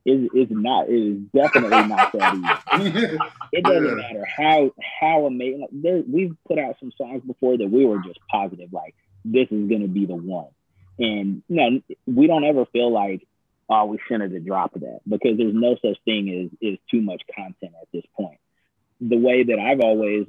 [0.06, 0.88] is is not.
[0.88, 2.34] It is definitely not that
[2.80, 3.18] easy.
[3.52, 5.62] it doesn't matter how how amazing.
[5.62, 9.48] Like, there, we've put out some songs before that we were just positive, like this
[9.50, 10.48] is gonna be the one.
[10.98, 13.26] And you know, we don't ever feel like,
[13.68, 17.22] oh, we shouldn't have dropped that because there's no such thing as is too much
[17.34, 18.38] content at this point.
[19.00, 20.26] The way that I've always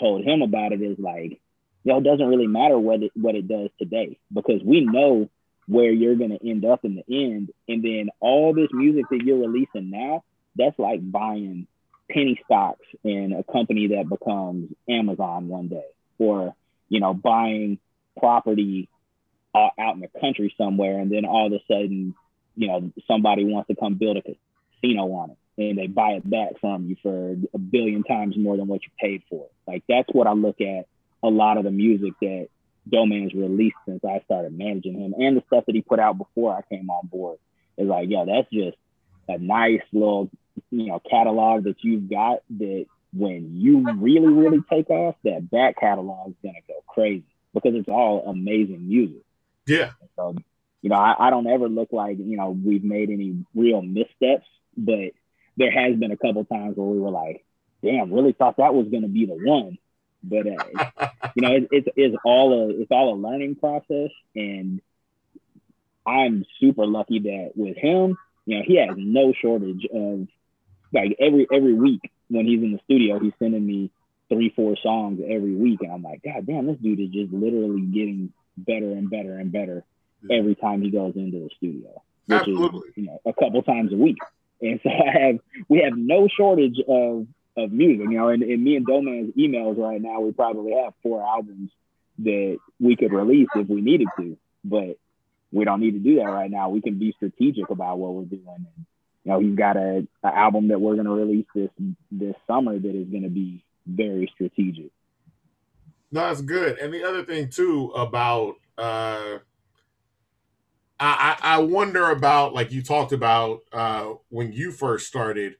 [0.00, 1.40] told him about it is like,
[1.88, 5.30] yo, it doesn't really matter what it what it does today because we know
[5.66, 7.50] where you're going to end up in the end.
[7.66, 10.22] And then all this music that you're releasing now,
[10.54, 11.66] that's like buying
[12.10, 15.86] penny stocks in a company that becomes Amazon one day,
[16.18, 16.54] or
[16.90, 17.78] you know, buying
[18.18, 18.90] property
[19.54, 22.14] uh, out in the country somewhere, and then all of a sudden,
[22.54, 26.28] you know, somebody wants to come build a casino on it, and they buy it
[26.28, 29.52] back from you for a billion times more than what you paid for it.
[29.66, 30.86] Like that's what I look at
[31.22, 32.48] a lot of the music that
[32.90, 36.54] Doeman's released since I started managing him and the stuff that he put out before
[36.56, 37.38] I came on board
[37.76, 38.76] is like, yo, that's just
[39.28, 40.30] a nice little,
[40.70, 45.78] you know, catalog that you've got that when you really, really take off, that back
[45.78, 49.22] catalog is gonna go crazy because it's all amazing music.
[49.66, 49.92] Yeah.
[50.16, 50.34] So,
[50.82, 54.46] you know, I, I don't ever look like, you know, we've made any real missteps,
[54.76, 55.12] but
[55.56, 57.44] there has been a couple times where we were like,
[57.82, 59.78] damn, really thought that was gonna be the one.
[60.22, 64.80] But uh, you know, it, it's it's all a it's all a learning process, and
[66.06, 70.26] I'm super lucky that with him, you know, he has no shortage of
[70.92, 73.90] like every every week when he's in the studio, he's sending me
[74.28, 77.82] three four songs every week, and I'm like, God damn, this dude is just literally
[77.82, 79.84] getting better and better and better
[80.30, 82.88] every time he goes into the studio, which Absolutely.
[82.88, 84.18] is you know a couple times a week.
[84.60, 87.26] And so I have we have no shortage of
[87.58, 88.06] of music.
[88.10, 91.70] You know, and, me and Doeman's emails right now, we probably have four albums
[92.20, 94.98] that we could release if we needed to, but
[95.52, 96.68] we don't need to do that right now.
[96.68, 98.44] We can be strategic about what we're doing.
[98.46, 98.86] And,
[99.24, 101.70] you know, he's got a, a album that we're going to release this
[102.10, 104.90] this summer that is going to be very strategic.
[106.10, 106.78] No, that's good.
[106.78, 109.38] And the other thing too about uh
[111.00, 115.54] I, I wonder about like you talked about uh, when you first started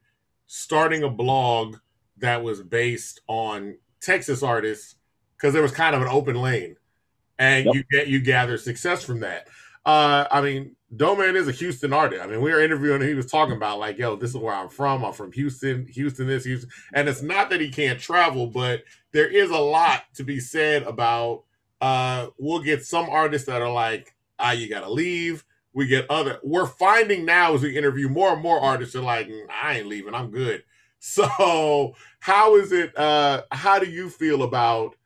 [0.47, 1.77] starting a blog
[2.21, 4.97] that was based on Texas artists
[5.37, 6.77] because there was kind of an open lane,
[7.39, 7.75] and yep.
[7.75, 9.49] you get you gather success from that.
[9.87, 12.23] Uh, I mean, Doeman is a Houston artist.
[12.23, 13.09] I mean, we were interviewing him.
[13.09, 15.05] He was talking about like, yo, this is where I'm from.
[15.05, 15.87] I'm from Houston.
[15.87, 20.05] Houston this, Houston, and it's not that he can't travel, but there is a lot
[20.15, 21.45] to be said about.
[21.81, 25.45] Uh, we'll get some artists that are like, ah, you got to leave.
[25.73, 26.41] We get other.
[26.43, 30.15] We're finding now as we interview more and more artists are like, I ain't leaving.
[30.15, 30.65] I'm good.
[31.01, 32.97] So how is it?
[32.99, 34.97] Uh, how do you feel about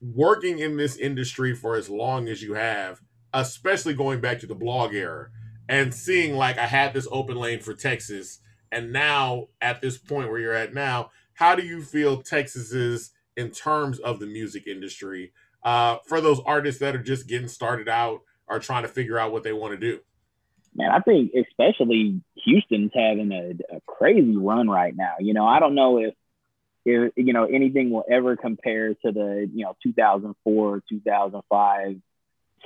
[0.00, 3.00] working in this industry for as long as you have,
[3.34, 5.28] especially going back to the blog era
[5.68, 8.38] and seeing like I had this open lane for Texas,
[8.70, 13.10] and now at this point where you're at now, how do you feel Texas is
[13.36, 17.88] in terms of the music industry uh, for those artists that are just getting started
[17.88, 20.00] out are trying to figure out what they want to do.
[20.78, 25.14] Man, I think especially Houston's having a, a crazy run right now.
[25.18, 26.14] You know, I don't know if
[26.84, 31.96] if you know anything will ever compare to the you know 2004 2005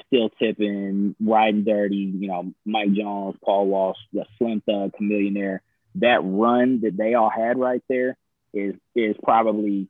[0.07, 5.61] still tipping riding dirty you know mike jones paul wall the slim thug chamillionaire
[5.97, 8.17] that run that they all had right there
[8.55, 9.89] is is probably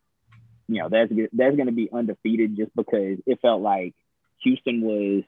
[0.68, 3.94] you know that's that's going to be undefeated just because it felt like
[4.42, 5.22] houston was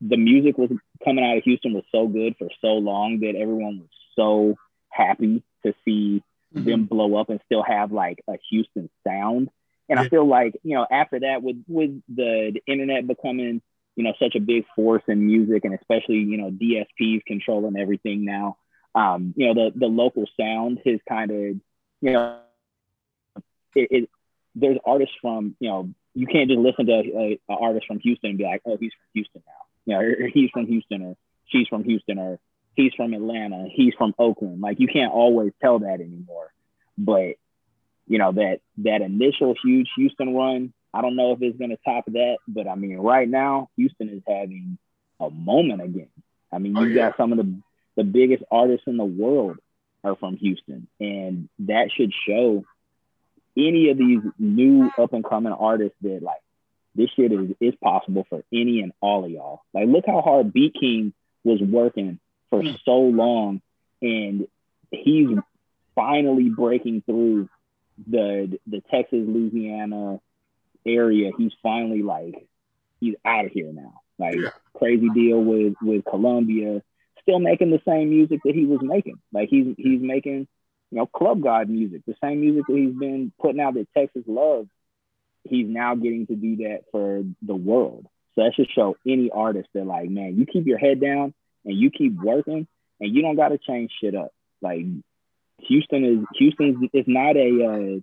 [0.00, 0.70] the music was
[1.04, 4.56] coming out of Houston was so good for so long that everyone was so
[4.90, 6.22] happy to see
[6.54, 6.68] mm-hmm.
[6.68, 9.48] them blow up and still have like a Houston sound.
[9.88, 10.02] And yeah.
[10.02, 13.62] I feel like, you know, after that with with the, the internet becoming,
[13.94, 18.24] you know, such a big force in music and especially, you know, DSPs controlling everything
[18.24, 18.58] now.
[18.94, 21.38] Um, you know, the the local sound has kind of,
[22.00, 22.38] you know,
[23.74, 24.10] it, it
[24.54, 28.30] there's artists from, you know, you can't just listen to a, a artist from Houston
[28.30, 31.68] and be like, oh, he's from Houston now you know, he's from Houston or she's
[31.68, 32.38] from Houston or
[32.74, 34.60] he's from Atlanta, he's from Oakland.
[34.60, 36.52] Like you can't always tell that anymore.
[36.98, 37.36] But
[38.06, 41.78] you know that that initial huge Houston run, I don't know if it's going to
[41.84, 42.36] top that.
[42.46, 44.78] But I mean, right now Houston is having
[45.20, 46.10] a moment again.
[46.52, 47.08] I mean, oh, you oh, yeah.
[47.08, 47.60] got some of the
[47.96, 49.58] the biggest artists in the world
[50.04, 52.64] are from Houston, and that should show
[53.56, 56.40] any of these new up and coming artists that like
[56.96, 59.62] this shit is, is possible for any and all of y'all.
[59.74, 61.12] Like, look how hard Beat King
[61.44, 62.18] was working
[62.50, 62.76] for mm.
[62.84, 63.60] so long,
[64.00, 64.46] and
[64.90, 65.38] he's
[65.94, 67.48] finally breaking through
[68.06, 70.20] the the Texas Louisiana
[70.86, 71.32] area.
[71.36, 72.46] He's finally like
[73.00, 74.00] he's out of here now.
[74.18, 74.50] Like yeah.
[74.74, 76.82] crazy deal with with Columbia,
[77.22, 79.18] still making the same music that he was making.
[79.32, 80.46] Like he's he's making
[80.90, 84.24] you know club god music, the same music that he's been putting out that Texas
[84.26, 84.68] loves
[85.48, 88.06] he's now getting to do that for the world.
[88.34, 91.32] So that should show any artist that like, man, you keep your head down
[91.64, 92.66] and you keep working
[93.00, 94.32] and you don't got to change shit up.
[94.60, 94.84] Like
[95.58, 98.02] Houston is Houston is not a uh, you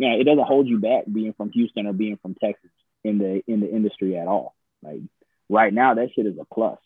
[0.00, 2.70] know it doesn't hold you back being from Houston or being from Texas
[3.02, 4.54] in the in the industry at all.
[4.82, 5.00] Like
[5.48, 6.78] right now, that shit is a plus.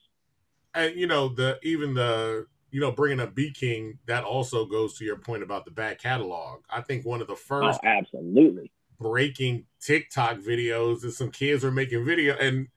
[0.74, 4.98] And you know the even the you know bringing up Beat King that also goes
[4.98, 6.60] to your point about the back catalog.
[6.70, 11.70] I think one of the first oh, absolutely breaking TikTok videos and some kids are
[11.70, 12.68] making video and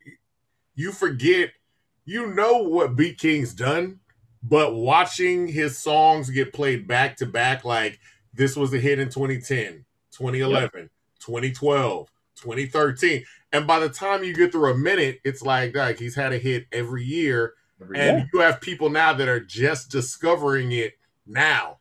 [0.75, 1.51] you forget
[2.05, 3.99] you know what Beat King's done,
[4.43, 7.99] but watching his songs get played back to back like
[8.33, 10.89] this was a hit in 2010, 2011, yep.
[11.19, 13.23] 2012, 2013.
[13.53, 16.37] And by the time you get through a minute, it's like like he's had a
[16.37, 17.53] hit every year.
[17.81, 18.29] Every and year.
[18.33, 20.93] you have people now that are just discovering it
[21.25, 21.79] now.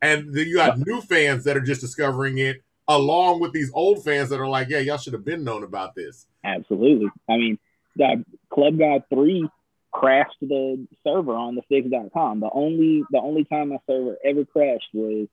[0.00, 4.02] And then you have new fans that are just discovering it along with these old
[4.02, 6.26] fans that are like, yeah, y'all should have been known about this.
[6.42, 7.08] Absolutely.
[7.28, 7.58] I mean,
[7.96, 9.48] that Club God 3
[9.92, 12.40] crashed the server on the Epix.com.
[12.40, 15.28] The only the only time my server ever crashed was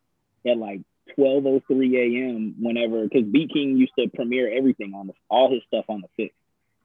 [0.45, 0.81] at like
[1.17, 1.61] 12:03
[1.95, 2.55] a.m.
[2.59, 6.23] whenever because Beat King used to premiere everything on the all his stuff on the
[6.23, 6.31] Epix.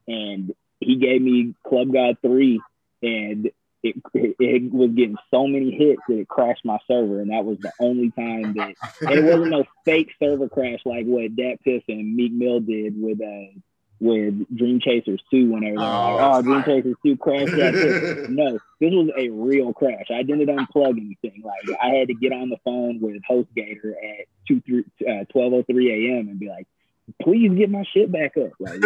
[0.06, 2.60] And he gave me Club God 3
[3.02, 3.50] and
[3.82, 7.58] it, it, was getting so many hits that it crashed my server, and that was
[7.58, 12.32] the only time that it wasn't no fake server crash like what DatPiff and Meek
[12.32, 13.58] Mill did with uh
[14.00, 18.52] with Dream Chasers 2 whenever they oh, like, oh Dream Chasers 2 crashed that No,
[18.80, 20.06] this was a real crash.
[20.10, 21.42] I didn't unplug anything.
[21.44, 26.28] Like I had to get on the phone with HostGator at 2 uh, 12:03 a.m.
[26.28, 26.66] and be like,
[27.22, 28.52] please get my shit back up.
[28.58, 28.80] Like,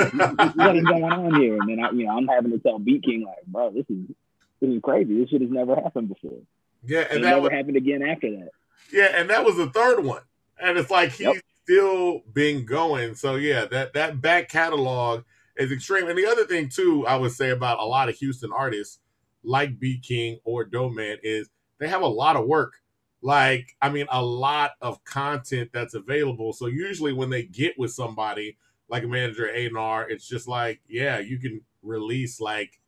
[0.57, 1.59] what is going on here?
[1.61, 4.14] And then I, you know, I'm having to tell Beat King, like, bro, this is
[4.61, 5.18] this is crazy.
[5.20, 6.38] This shit has never happened before.
[6.86, 8.50] Yeah, and it that never was, happened again after that.
[8.92, 10.22] yeah, and that was the third one.
[10.61, 11.36] And it's like he's Yep.
[11.64, 13.14] still been going.
[13.14, 15.24] So yeah, that that back catalog
[15.57, 16.09] is extreme.
[16.09, 18.98] And the other thing too, I would say about a lot of Houston artists
[19.42, 21.48] like Beat King or Doeman is
[21.78, 22.74] they have a lot of work.
[23.22, 26.52] Like, I mean, a lot of content that's available.
[26.52, 31.18] So usually when they get with somebody like a manager A&R, it's just like, yeah,
[31.20, 32.78] you can release like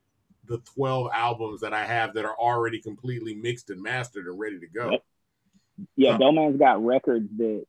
[0.48, 4.58] the 12 albums that I have that are already completely mixed and mastered and ready
[4.60, 4.90] to go.
[4.92, 5.04] Yep.
[5.96, 6.18] Yeah, Huh.
[6.18, 7.64] Doeman's got records that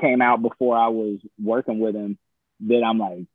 [0.00, 2.18] came out before I was working with him
[2.60, 3.26] that I'm like,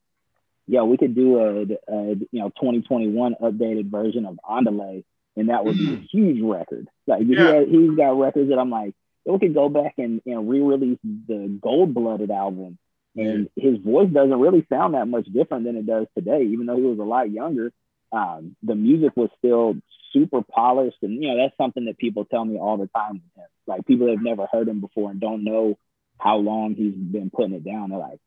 [0.68, 5.04] yeah, we could do a, a you know 2021 updated version of Andale,
[5.36, 6.88] and that would be a huge record.
[7.06, 7.56] Like he Yeah.
[7.56, 8.94] had, he's got records that I'm like,
[9.26, 12.78] we could go back and, and re-release the Gold Blooded album,
[13.16, 16.78] and his voice doesn't really sound that much different than it does today, even though
[16.78, 17.72] he was a lot younger.
[18.14, 19.76] Um, the music was still
[20.12, 23.44] super polished, and you know that's something that people tell me all the time with
[23.44, 23.50] him.
[23.66, 25.78] Like people that have never heard him before and don't know
[26.20, 27.90] how long he's been putting it down.
[27.90, 28.20] They're like,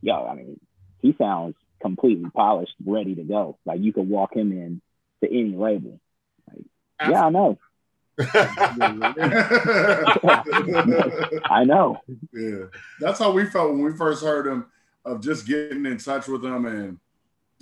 [0.00, 0.60] "Yo, I mean,
[1.02, 3.58] he sounds completely polished, ready to go.
[3.66, 4.80] Like you could walk him in
[5.22, 5.98] to any label."
[6.48, 6.64] Like,
[7.10, 7.58] yeah, I know,
[11.50, 12.00] I know.
[12.32, 12.66] yeah,
[13.00, 14.66] that's how we felt when we first heard him
[15.04, 16.98] of just getting in touch with him and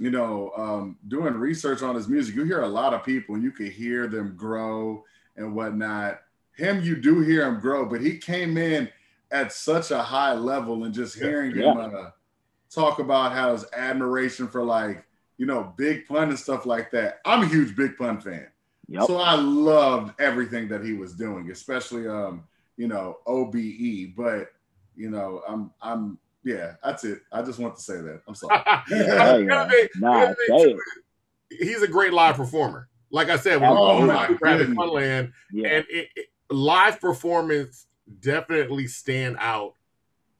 [0.02, 2.34] you know um, doing research on his music.
[2.34, 5.04] You hear a lot of people and you can hear them grow
[5.36, 6.20] and whatnot.
[6.56, 8.88] Him, you do hear him grow, but he came in
[9.30, 12.10] at such a high level and just hearing him uh,
[12.68, 15.04] talk about how his admiration for like
[15.38, 17.20] you know Big Pun and stuff like that.
[17.24, 18.48] I'm a huge Big Pun fan.
[18.88, 19.04] Yep.
[19.06, 22.42] So I loved everything that he was doing, especially um,
[22.76, 24.16] you know, OBE.
[24.16, 24.48] But
[24.96, 27.20] you know, I'm I'm yeah, that's it.
[27.30, 28.22] I just want to say that.
[28.26, 28.60] I'm sorry.
[28.88, 29.22] The yeah.
[29.22, 30.80] other thing- the Nah, other say too
[31.60, 32.88] he's a great live performer.
[33.10, 34.78] Like I said, when Oh we my were at goodness.
[34.78, 35.68] Funland, Yeah.
[35.68, 37.86] and it, it, live performance
[38.20, 39.74] definitely stand out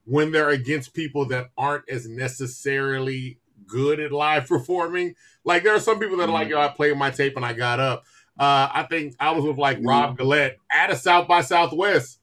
[0.04, 5.14] when they're against people that aren't as necessarily good at live performing.
[5.44, 7.52] Like there are some people that are like, yo, I played my tape and I
[7.52, 8.04] got up.
[8.38, 12.20] Uh, I think I was with like Rob Gillette at a South by Southwest.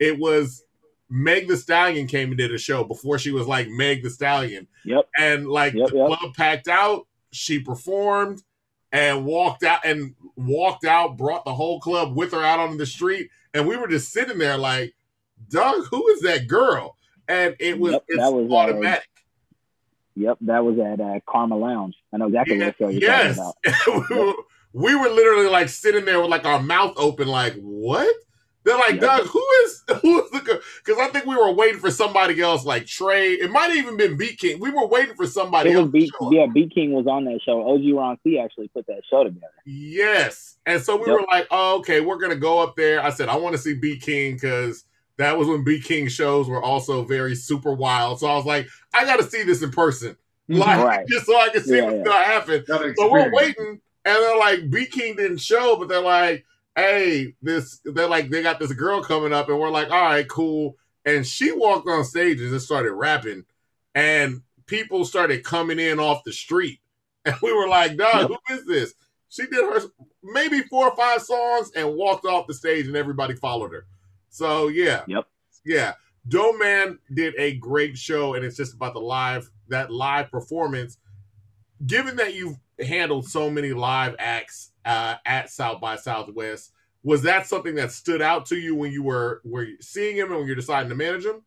[0.00, 0.63] It was
[1.16, 4.66] Meg the Stallion came and did a show before she was like Meg the Stallion.
[4.84, 5.08] Yep.
[5.16, 6.06] And like Yep, the yep.
[6.08, 8.42] club packed out, she performed
[8.90, 12.84] and walked out and walked out, brought the whole club with her out on the
[12.84, 13.30] street.
[13.54, 14.96] And we were just sitting there like,
[15.50, 16.96] Doug, who is that girl?
[17.28, 19.08] And it was Yep, that was, uh, automatic.
[20.16, 21.94] Yep, that was at uh, Karma Lounge.
[22.12, 23.36] I know exactly Yeah, what show you're yes.
[23.36, 24.10] talking about.
[24.10, 24.34] we, were,
[24.72, 28.12] we were literally like sitting there with like our mouth open, like, what?
[28.64, 29.00] They're like, Yep.
[29.00, 32.64] Doug, who is who is the because I think we were waiting for somebody else,
[32.64, 33.32] like Trey.
[33.32, 34.58] It might have even been Beat King.
[34.60, 35.82] We were waiting for somebody It else.
[35.84, 37.62] was Beat, to yeah, Beat King was on that show.
[37.74, 39.46] OG Ron C actually put that show together.
[39.66, 40.56] Yes.
[40.66, 41.20] And so we Yep.
[41.20, 43.02] were like, oh, okay, we're gonna go up there.
[43.02, 44.84] I said, I want to see Beat King because
[45.18, 48.18] that was when Beat King shows were also very super wild.
[48.20, 50.16] So I was like, I gotta see this in person.
[50.50, 50.60] Mm-hmm.
[50.60, 51.06] Like Right.
[51.08, 52.02] just so I can see Yeah, what's yeah.
[52.04, 52.64] gonna happen.
[52.66, 56.44] That So we're waiting, and they're like, Beat King didn't show, but they're like,
[56.76, 60.28] hey, this they're like, they got this girl coming up, and we're like, all right,
[60.28, 60.76] cool.
[61.04, 63.44] And she walked on stage and just started rapping,
[63.94, 66.80] and people started coming in off the street.
[67.26, 68.92] And we were like, dog, who is this?
[69.30, 69.80] She did her
[70.22, 73.86] maybe four or five songs and walked off the stage, and everybody followed her.
[74.28, 75.24] So yeah, Yep.
[75.64, 75.94] yeah.
[76.28, 80.98] Doeman did a great show, and it's just about the live that live performance.
[81.86, 86.72] Given that you've handled so many live acts uh, at South by Southwest,
[87.02, 90.38] was that something that stood out to you when you were were seeing him and
[90.38, 91.42] when you're deciding to manage him?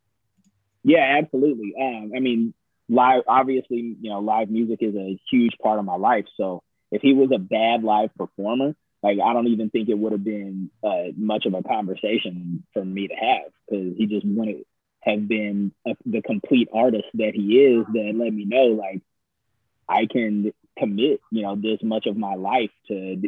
[0.84, 1.74] Yeah, absolutely.
[1.80, 2.54] Um, I mean,
[2.90, 6.26] live obviously, you know, live music is a huge part of my life.
[6.38, 10.12] So if he was a bad live performer, like I don't even think it would
[10.12, 14.66] have been uh, much of a conversation for me to have because he just wouldn't
[15.02, 17.86] have been a, the complete artist that he is.
[17.94, 19.02] That let me know like
[19.88, 23.22] I can commit, you know, this much of my life to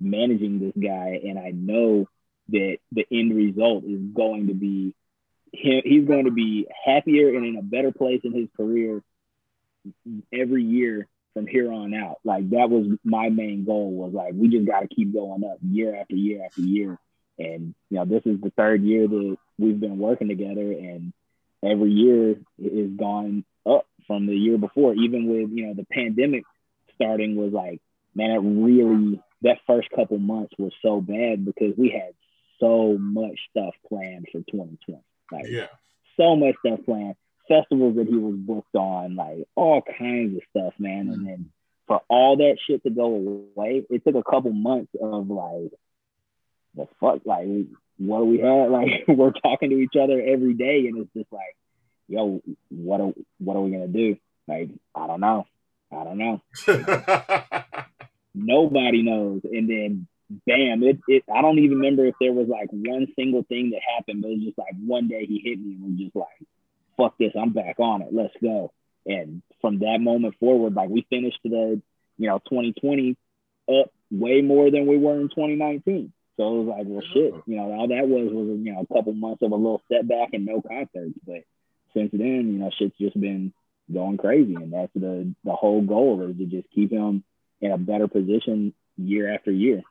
[0.00, 2.08] managing this guy, and I know
[2.48, 4.94] that the end result is going to be
[5.52, 9.02] he, he's going to be happier and in a better place in his career
[10.32, 12.18] every year from here on out.
[12.24, 15.58] Like that was my main goal was like we just got to keep going up
[15.62, 16.98] year after year after year.
[17.38, 21.12] And you know, this is the third year that we've been working together, and
[21.62, 24.94] every year is gone up from the year before.
[24.94, 26.44] Even with you know the pandemic
[26.96, 27.80] starting was like,
[28.14, 32.14] man, it really that first couple months was so bad because we had
[32.58, 35.02] so much stuff planned for 2020.
[35.30, 35.66] Like Yeah,
[36.16, 37.16] so much stuff planned.
[37.48, 41.08] festivals that he was booked on, like all kinds of stuff, man.
[41.12, 41.50] And then
[41.86, 43.14] for all that shit to go
[43.54, 45.72] away, it took a couple months of like,
[46.74, 47.46] the fuck, like
[47.98, 48.70] what do we have?
[48.78, 51.56] like we're talking to each other every day, and it's just like,
[52.08, 54.16] yo, what are what are we gonna do?
[54.48, 55.46] Like, I don't know,
[55.92, 56.42] I don't know.
[58.34, 59.42] Nobody knows.
[59.44, 60.06] And then,
[60.46, 61.24] bam, it, it.
[61.34, 64.38] I don't even remember if there was like one single thing that happened, but it
[64.38, 66.46] was just like one day he hit me and was just like,
[66.96, 68.72] fuck this, I'm back on it, let's go.
[69.06, 71.80] And from that moment forward, like we finished the,
[72.18, 73.16] you know, 2020
[73.68, 76.12] up way more than we were in 2019.
[76.36, 78.94] So it was like, well, shit, you know, all that was was you know a
[78.94, 81.18] couple months of a little setback and no concerts.
[81.26, 81.44] But
[81.94, 83.54] since then, you know, shit's just been
[83.92, 87.24] going crazy, and that's the the whole goal is to just keep him
[87.60, 89.82] in a better position year after year.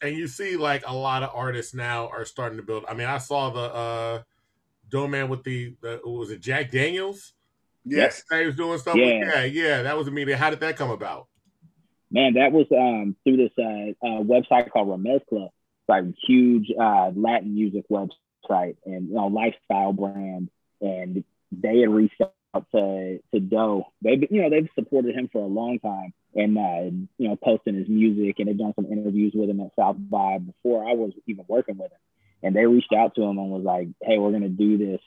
[0.00, 2.84] And you see, like a lot of artists now are starting to build.
[2.88, 4.22] I mean, I saw the uh
[4.90, 7.32] Doeman with the, the was it Jack Daniels?
[7.84, 8.96] Yes, he was doing stuff.
[8.96, 9.82] Yeah, with, yeah, yeah.
[9.82, 10.38] That was immediate.
[10.38, 11.26] How did that come about?
[12.10, 15.46] Man, that was um, through this uh, uh, website called Remezcla.
[15.46, 20.50] It's like a huge uh, Latin music website and you know lifestyle brand,
[20.80, 23.86] and they had reached out to to Doe.
[24.02, 27.74] They you know they've supported him for a long time, and uh, you know posting
[27.74, 31.12] his music and they've done some interviews with him at South by before I was
[31.26, 31.98] even working with him
[32.42, 35.00] and they reached out to him and was like, "Hey, we're gonna do this,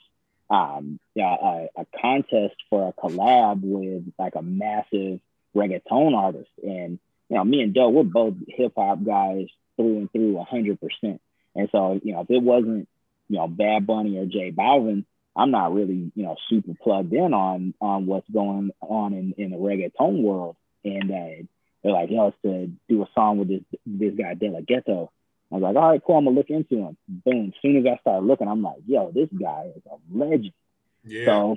[0.50, 5.20] um, yeah, a, a contest for a collab with like a massive
[5.56, 10.12] reggaeton artist." And you know, me and Joe, we're both hip hop guys through and
[10.12, 11.22] through, hundred percent.
[11.56, 12.88] And so, you know, if it wasn't,
[13.30, 15.06] you know, Bad Bunny or J Balvin,
[15.36, 19.52] I'm not really, you know, super plugged in on on what's going on in in
[19.52, 20.56] the reggaeton world.
[20.84, 21.44] And uh,
[21.84, 25.12] they're like, "Yo, it's to do a song with this this guy De La Ghetto."
[25.52, 26.18] I was like, all right, cool.
[26.18, 26.98] I'm gonna look into him.
[27.08, 27.54] Boom.
[27.56, 30.54] As soon as I started looking, I'm like, yo, this guy is a legend.
[31.04, 31.26] Yeah.
[31.26, 31.56] So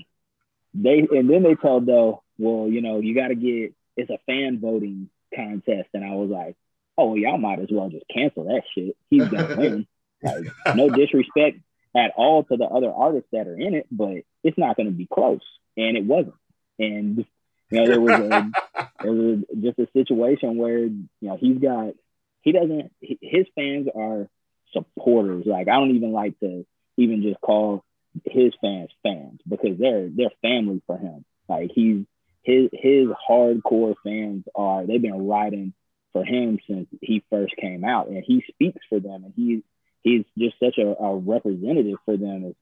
[0.74, 4.18] they and then they told though, well, you know, you got to get it's a
[4.26, 6.56] fan voting contest, and I was like,
[6.96, 8.96] oh, y'all might as well just cancel that shit.
[9.10, 9.86] He's gonna win.
[10.22, 11.60] Like, no disrespect
[11.96, 15.06] at all to the other artists that are in it, but it's not gonna be
[15.06, 15.42] close,
[15.76, 16.34] and it wasn't.
[16.78, 17.24] And
[17.70, 18.50] you know, there was a
[19.02, 21.94] there was just a situation where you know he's got
[22.42, 24.28] he doesn't his fans are
[24.72, 25.44] supporters.
[25.46, 26.66] Like I don't even like to
[26.96, 27.84] even just call
[28.24, 31.24] his fans fans because they're they're family for him.
[31.48, 32.04] Like he's
[32.42, 35.74] his his hardcore fans are they've been riding
[36.12, 39.62] for him since he first came out and he speaks for them and he
[40.02, 42.54] he's just such a, a representative for them as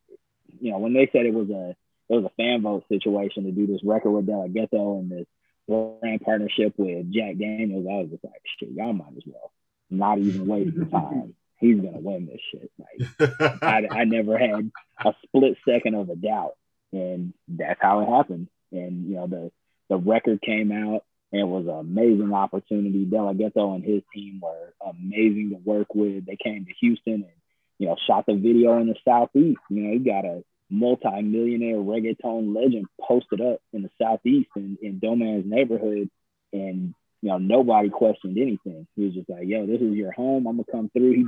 [0.61, 1.76] you know when they said it was a
[2.09, 5.26] it was a fan vote situation to do this record with De Ghetto and this
[5.68, 9.53] brand partnership with Jack Daniels, I was just like, shit, y'all might as well
[9.91, 11.34] not even wasting time.
[11.59, 12.70] He's gonna win this shit.
[12.78, 14.70] Like I, I never had
[15.05, 16.53] a split second of a doubt,
[16.93, 18.49] and that's how it happened.
[18.72, 19.51] And you know the
[19.89, 23.04] the record came out it was an amazing opportunity.
[23.04, 26.24] De La Ghetto and his team were amazing to work with.
[26.26, 27.36] They came to Houston and
[27.78, 29.60] you know shot the video in the southeast.
[29.70, 35.00] You know, he got a multi-millionaire reggaeton legend posted up in the southeast in, in
[35.00, 36.10] Doeman's neighborhood,
[36.52, 38.86] and you know, nobody questioned anything.
[38.94, 40.46] He was just like, yo, this is your home.
[40.46, 41.12] I'm gonna come through.
[41.12, 41.24] He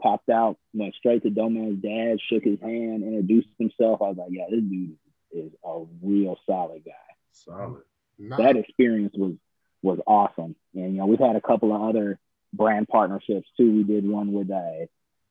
[0.00, 4.02] popped out, went straight to Doeman's dad, shook his hand, introduced himself.
[4.02, 4.96] I was like, yeah, this dude
[5.30, 6.92] is a real solid guy.
[7.32, 7.82] Solid.
[8.22, 8.38] Nice.
[8.38, 9.34] That experience was
[9.82, 10.56] was awesome.
[10.74, 12.18] And you know, we've had a couple of other
[12.52, 13.70] brand partnerships too.
[13.72, 14.86] We did one with uh,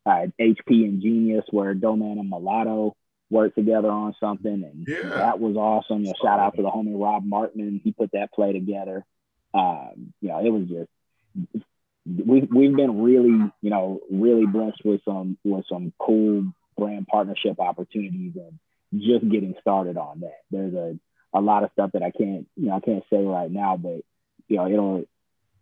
[0.06, 2.96] uh, HP and Genius where Doeman and Mulatto
[3.30, 5.10] worked together on something, and yeah.
[5.10, 6.02] that was awesome.
[6.02, 7.80] You know, shout out to the homie Rob Martin.
[7.84, 9.06] He put that play together
[9.54, 11.66] um, you know, it was just
[12.06, 17.60] we we've been really, you know, really blessed with some with some cool brand partnership
[17.60, 18.60] opportunities and
[19.02, 20.40] just getting started on that.
[20.50, 20.98] There's a
[21.34, 24.02] a lot of stuff that I can't, you know, I can't say right now, but
[24.48, 25.06] you know, it'll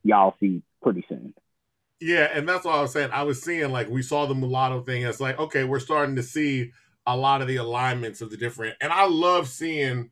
[0.04, 1.34] y'all see pretty soon.
[2.00, 3.12] Yeah, and that's what I was saying.
[3.12, 5.04] I was seeing like we saw the mulatto thing.
[5.04, 6.72] It's like, okay, we're starting to see
[7.06, 10.12] a lot of the alignments of the different and I love seeing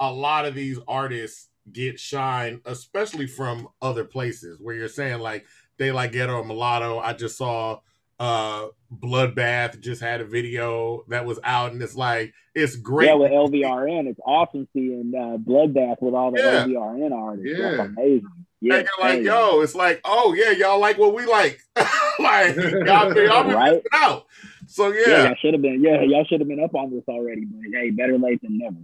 [0.00, 5.46] a lot of these artists get shine, especially from other places where you're saying like
[5.78, 6.98] De like Ghetto or Mulatto.
[6.98, 7.80] I just saw
[8.18, 13.06] uh Bloodbath just had a video that was out and it's like it's great.
[13.06, 14.06] Yeah, with LVRN.
[14.06, 16.66] It's awesome seeing uh Bloodbath with all the yeah.
[16.66, 17.58] LVRN artists.
[17.58, 17.70] Yeah.
[17.70, 18.28] That's amazing.
[18.60, 21.60] Yeah, and like, yo, it's like, oh yeah, y'all like what we like.
[22.20, 23.82] like y'all, y'all right?
[23.92, 24.26] out.
[24.68, 25.24] So yeah.
[25.24, 27.90] Yeah, should have been yeah, y'all should have been up on this already, but hey,
[27.90, 28.76] better late than never.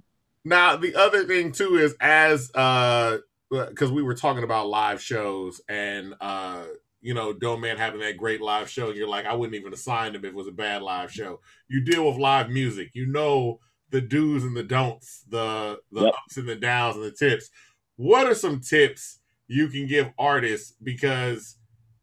[0.44, 3.18] Now the other thing too is as uh
[3.50, 6.64] because we were talking about live shows and uh
[7.00, 10.24] you know Doeman having that great live show, you're like, I wouldn't even assign him
[10.24, 11.40] if it was a bad live show.
[11.68, 16.14] You deal with live music, you know the do's and the don'ts, the the Yep.
[16.14, 17.50] ups and the downs and the tips.
[17.96, 20.74] What are some tips you can give artists?
[20.82, 21.56] Because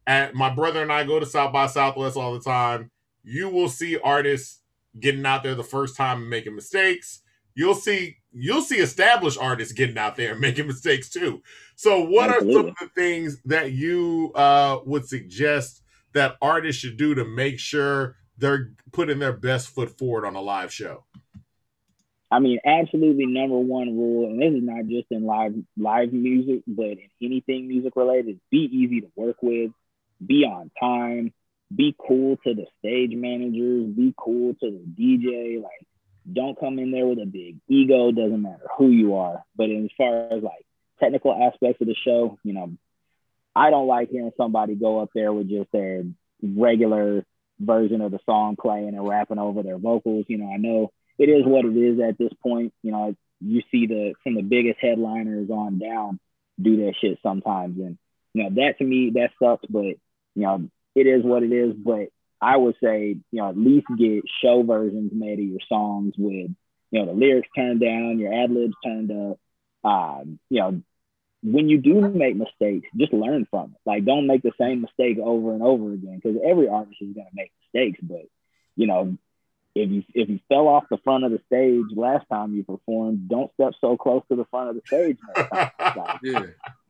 [0.06, 2.90] at my brother and I go to South by Southwest all the time.
[3.24, 4.60] You will see artists
[4.98, 7.22] getting out there the first time and making mistakes.
[7.56, 11.42] You'll see you'll see established artists getting out there and making mistakes too.
[11.74, 15.82] So what are some of the things that you uh, would suggest
[16.12, 20.40] that artists should do to make sure they're putting their best foot forward on a
[20.40, 21.04] live show?
[22.30, 26.62] I mean, absolutely number one rule, and this is not just in live live music,
[26.66, 29.70] but in anything music related, be easy to work with,
[30.24, 31.32] be on time,
[31.74, 35.62] be cool to the stage managers, be cool to the DJ.
[35.62, 35.86] Like,
[36.30, 38.10] don't come in there with a big ego.
[38.12, 39.44] Doesn't matter who you are.
[39.56, 40.66] But as far as like
[41.00, 42.72] technical aspects of the show, you know,
[43.54, 46.04] I don't like hearing somebody go up there with just their
[46.42, 47.24] regular
[47.58, 50.26] version of the song playing and rapping over their vocals.
[50.28, 52.72] You know, I know it is what it is at this point.
[52.82, 56.18] You know, you see the from the biggest headliners on down
[56.60, 57.98] do that shit sometimes, and
[58.32, 59.66] you know that to me that sucks.
[59.68, 59.96] But
[60.34, 61.74] you know, it is what it is.
[61.74, 62.08] But
[62.40, 66.50] I would say you know at least get show versions made of your songs with
[66.90, 69.38] you know the lyrics turned down, your ad libs turned up.
[69.84, 70.82] Um, you know,
[71.42, 73.80] when you do make mistakes, just learn from it.
[73.88, 77.26] Like, don't make the same mistake over and over again because every artist is going
[77.26, 78.00] to make mistakes.
[78.02, 78.26] But
[78.76, 79.16] you know,
[79.74, 83.28] if you if you fell off the front of the stage last time you performed,
[83.28, 85.70] don't step so close to the front of the stage next time.
[85.96, 86.42] Like, Yeah.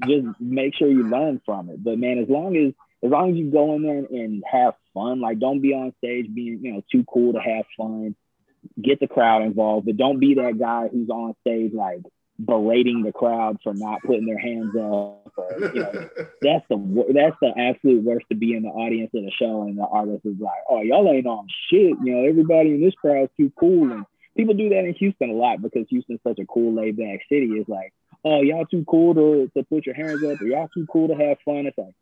[0.06, 1.82] just make sure you learn from it.
[1.82, 2.72] But man, as long as
[3.06, 6.26] as long as you go in there and have fun, like don't be on stage
[6.34, 8.14] being you know too cool to have fun.
[8.82, 12.02] Get the crowd involved, but don't be that guy who's on stage like
[12.38, 15.32] berating the crowd for not putting their hands up.
[15.36, 16.08] Or, you know,
[16.42, 19.78] that's the that's the absolute worst to be in the audience of the show, and
[19.78, 23.32] the artist is like, "Oh, y'all ain't on shit." You know, everybody in this crowd's
[23.36, 24.04] too cool, and
[24.36, 27.52] people do that in Houston a lot because Houston's such a cool, laid back city.
[27.52, 27.92] It's like,
[28.24, 31.14] "Oh, y'all too cool to, to put your hands up, or y'all too cool to
[31.14, 31.94] have fun." It's like,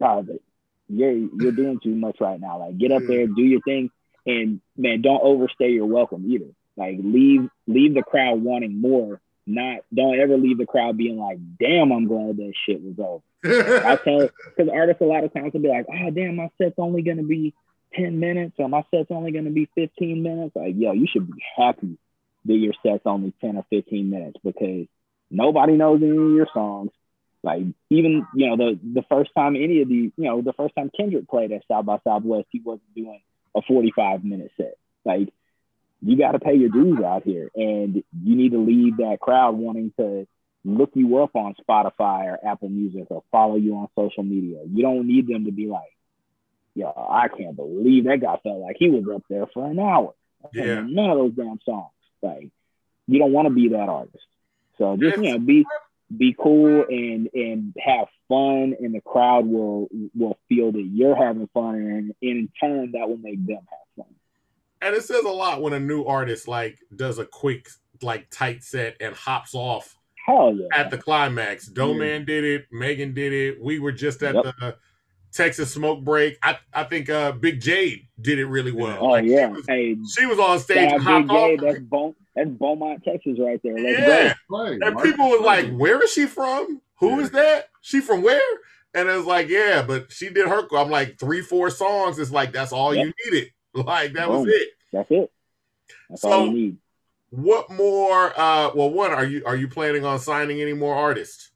[0.00, 0.40] oh, but
[0.88, 2.58] you're you're doing too much right now.
[2.58, 3.90] Like, get up there, do your thing,
[4.26, 6.50] and man, don't overstay your welcome either.
[6.76, 9.20] Like, leave leave the crowd wanting more.
[9.46, 13.22] Not don't ever leave the crowd being like, "Damn, I'm glad that shit was over."
[13.86, 16.78] I tell because artists a lot of times will be like, "Oh, damn, my set's
[16.78, 17.54] only gonna be
[17.94, 21.42] ten minutes, or my set's only gonna be fifteen minutes." Like, yo, you should be
[21.56, 21.96] happy
[22.44, 24.86] that your set's only ten or fifteen minutes because
[25.30, 26.90] nobody knows any of your songs.
[27.42, 30.74] Like, even you know the the first time any of these, you know, the first
[30.74, 33.20] time Kendrick played at South by Southwest, he wasn't doing
[33.54, 34.76] a forty five minute set.
[35.04, 35.32] Like,
[36.02, 39.56] you got to pay your dues out here, and you need to leave that crowd
[39.56, 40.26] wanting to
[40.64, 44.60] look you up on Spotify or Apple Music or follow you on social media.
[44.66, 45.96] You don't need them to be like,
[46.74, 50.14] yo, I can't believe that guy felt like he was up there for an hour.
[50.52, 50.82] Yeah.
[50.86, 51.92] None of those damn songs.
[52.20, 52.50] Like,
[53.06, 54.24] you don't want to be that artist.
[54.76, 55.66] So just you know, be
[56.16, 61.48] be cool and and have fun, and the crowd will will feel that you're having
[61.52, 64.14] fun, and in turn, that will make them have fun.
[64.80, 67.68] and it says a lot when a new artist like does a quick
[68.00, 69.96] like tight set and hops off
[70.28, 70.52] yeah!
[70.72, 71.68] at the climax.
[71.68, 73.62] Doeman did it, Megan did it.
[73.62, 74.44] We were just at Yep.
[74.44, 74.76] the
[75.32, 76.38] Texas smoke break.
[76.42, 78.98] I I think uh Big Jade did it really well.
[79.00, 81.60] oh Like, she yeah, was- hey, She was on stage shout and out hopped Big
[81.60, 81.66] J.
[81.66, 81.72] off.
[81.74, 83.74] That's Beaumont, that's Beaumont, Texas, right there.
[83.78, 84.34] Let's Yeah.
[84.50, 84.62] go.
[84.64, 85.04] Right, And Mark.
[85.04, 86.80] people were like, "Where is she from?
[87.00, 87.40] Who is Yeah.
[87.40, 87.68] that?
[87.80, 88.40] She from where?"
[88.94, 92.18] And it was like, "Yeah, but she did her." I'm like three, four songs.
[92.18, 93.06] It's like that's all Yep.
[93.06, 93.52] you needed.
[93.74, 94.68] Like that was it.
[94.92, 95.30] That's it.
[96.08, 96.76] That's So- all you need.
[97.30, 98.32] What more?
[98.40, 101.52] uh Well, one are you are you planning on signing any more artists?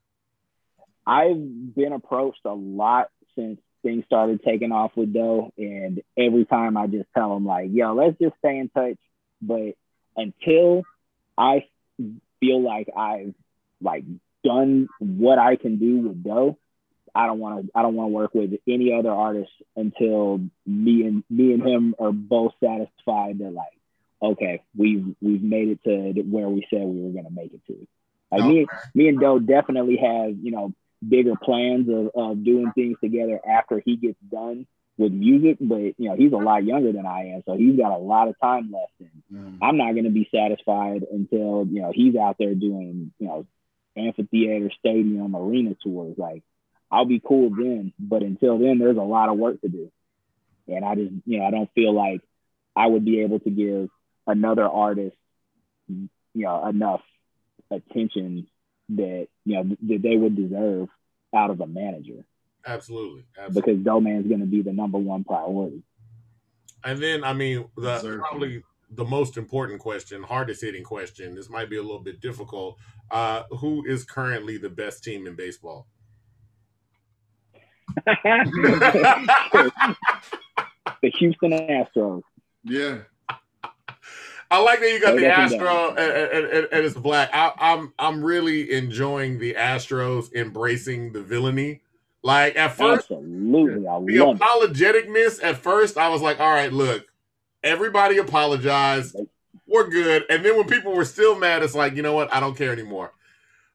[1.07, 6.77] I've been approached a lot since things started taking off with Doe, and every time
[6.77, 8.99] I just tell them like, "Yo, let's just stay in touch."
[9.41, 9.75] But
[10.17, 10.83] until
[11.37, 11.67] I
[12.41, 13.35] feel like I've
[13.81, 14.05] like
[14.45, 16.59] done what I can do with Doe,
[17.15, 17.73] I don't want to.
[17.75, 21.95] I don't want to work with any other artist until me and me and him
[21.99, 23.79] are both satisfied that like,
[24.23, 27.87] okay, we've we've made it to where we said we were gonna make it to.
[28.31, 30.73] Like me, me and Doe definitely have you know
[31.07, 34.67] bigger plans of, of doing things together after he gets done
[34.99, 35.59] with music.
[35.61, 38.29] But you know he's a lot younger than I am, so he's got a lot
[38.29, 38.93] of time left.
[39.01, 39.59] And Mm.
[39.63, 43.47] I'm not going to be satisfied until you know he's out there doing you know
[43.97, 46.17] amphitheater, stadium, arena tours.
[46.19, 46.43] Like
[46.91, 49.91] I'll be cool then, but until then, there's a lot of work to do.
[50.69, 52.21] And I just you know I don't feel like
[52.77, 53.89] I would be able to give
[54.27, 55.17] another artist
[55.89, 57.03] you know enough
[57.71, 58.47] attention
[58.91, 60.89] that you know that they would deserve
[61.35, 62.25] out of a manager
[62.67, 63.75] Absolutely, absolutely.
[63.75, 65.83] because Doeman's going to be the number one priority.
[66.85, 68.23] And then I mean the Deserved.
[68.23, 71.35] probably the most important question, hardest hitting question.
[71.35, 72.77] This might be a little bit difficult.
[73.11, 75.87] Uh, who is currently the best team in baseball?
[81.03, 82.23] the Houston Astros.
[82.65, 82.99] Yeah.
[84.51, 87.31] I like that you got Oh, the that's Astro and, and, and, and it's black.
[87.33, 91.81] I, I'm I'm really enjoying the Astros embracing the villainy.
[92.23, 94.41] Like at first, Absolutely, I the love it.
[94.41, 97.07] apologeticness at first i was like all right look
[97.65, 99.17] everybody apologized.
[99.69, 100.25] We're good.
[100.29, 102.33] And then when people were still mad it's like you know what?
[102.35, 103.13] I don't care anymore.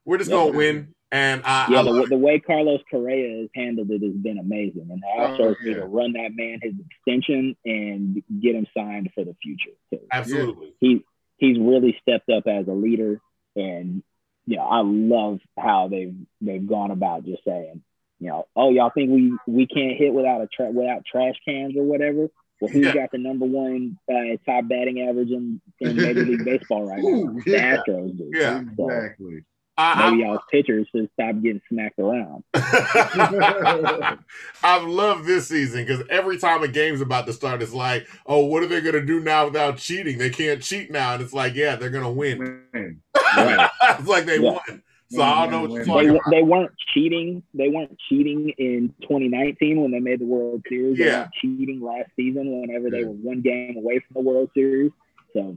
[0.04, 0.56] We're just gonna Yeah.
[0.56, 0.94] win.
[1.10, 4.88] And i, Yeah, I the, the way Carlos Correa has handled it has been amazing,
[4.90, 5.80] and the Oh, Astros need yeah.
[5.80, 9.70] to run that man his extension and get him signed for the future.
[10.12, 10.74] absolutely.
[10.80, 11.04] He
[11.38, 13.20] he's really stepped up as a leader,
[13.56, 14.02] and
[14.46, 17.82] you know I love how they've they've gone about just saying,
[18.20, 21.74] you know, oh y'all think we we can't hit without a tra- without trash cans
[21.76, 22.28] or whatever.
[22.60, 22.94] Well, who's Yeah.
[22.94, 27.08] got the number one uh, top batting average in, in Major League Baseball right now?
[27.08, 27.76] Ooh, The yeah.
[27.76, 28.30] Astros do.
[28.34, 28.62] Yeah.
[28.76, 29.44] So Exactly.
[29.80, 32.42] I, maybe y'all's pitchers should stop getting smacked around.
[32.52, 34.18] I,
[34.64, 38.44] i've loved this season because every time a game's about to start it's like oh
[38.46, 41.54] what are they gonna do now without cheating they can't cheat now and it's like
[41.54, 43.00] yeah they're gonna win Man.
[43.36, 43.70] Right.
[43.98, 44.52] it's like they Yeah.
[44.68, 47.42] won so i don't know what you're talking they, about they weren't cheating.
[47.54, 50.98] They weren't cheating in 2019 when they made the World Series.
[50.98, 51.20] They Yeah.
[51.20, 54.92] weren't cheating last season whenever they were one game away from the World Series.
[55.32, 55.56] So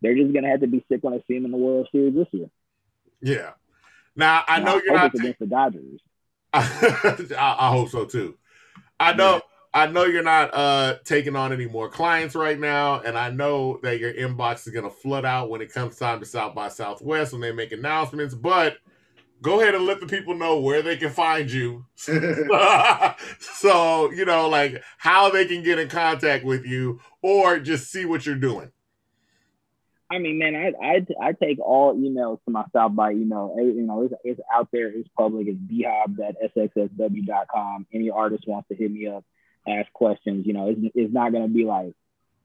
[0.00, 2.14] they're just gonna have to be sick when I see them in the World Series
[2.14, 2.50] this year.
[3.20, 3.50] yeah
[4.16, 6.00] now i know you're not against the Dodgers.
[6.52, 8.36] I, I hope so too.
[9.00, 9.40] I know
[9.74, 13.80] I know you're not uh taking on any more clients right now, and I know
[13.82, 17.32] that your inbox is gonna flood out when it comes time to South by Southwest
[17.32, 18.78] when they make announcements, but
[19.42, 21.84] go ahead and let the people know where they can find you.
[21.96, 28.04] so, you know, like how they can get in contact with you or just see
[28.04, 28.70] what you're doing.
[30.10, 33.56] I mean, man, I I, I take all emails to my South by email.
[33.58, 34.88] You know, it's, it's out there.
[34.88, 35.48] It's public.
[35.48, 37.86] It's bhobbs at sxsw.com.
[37.92, 39.24] Any artist wants to hit me up,
[39.66, 40.46] ask questions.
[40.46, 41.94] You know, it's, it's not going to be like,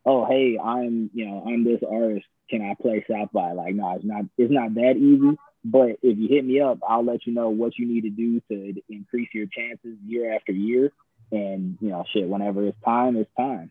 [0.06, 2.26] oh, hey, I'm, you know, I'm this artist.
[2.50, 3.52] Can I play South by?
[3.52, 4.26] Like, no, it's not.
[4.38, 5.38] It's not that easy.
[5.64, 8.40] But if you hit me up, I'll let you know what you need to do
[8.50, 10.92] to increase your chances year after year.
[11.32, 13.70] And you know, shit, whenever it's time, it's time.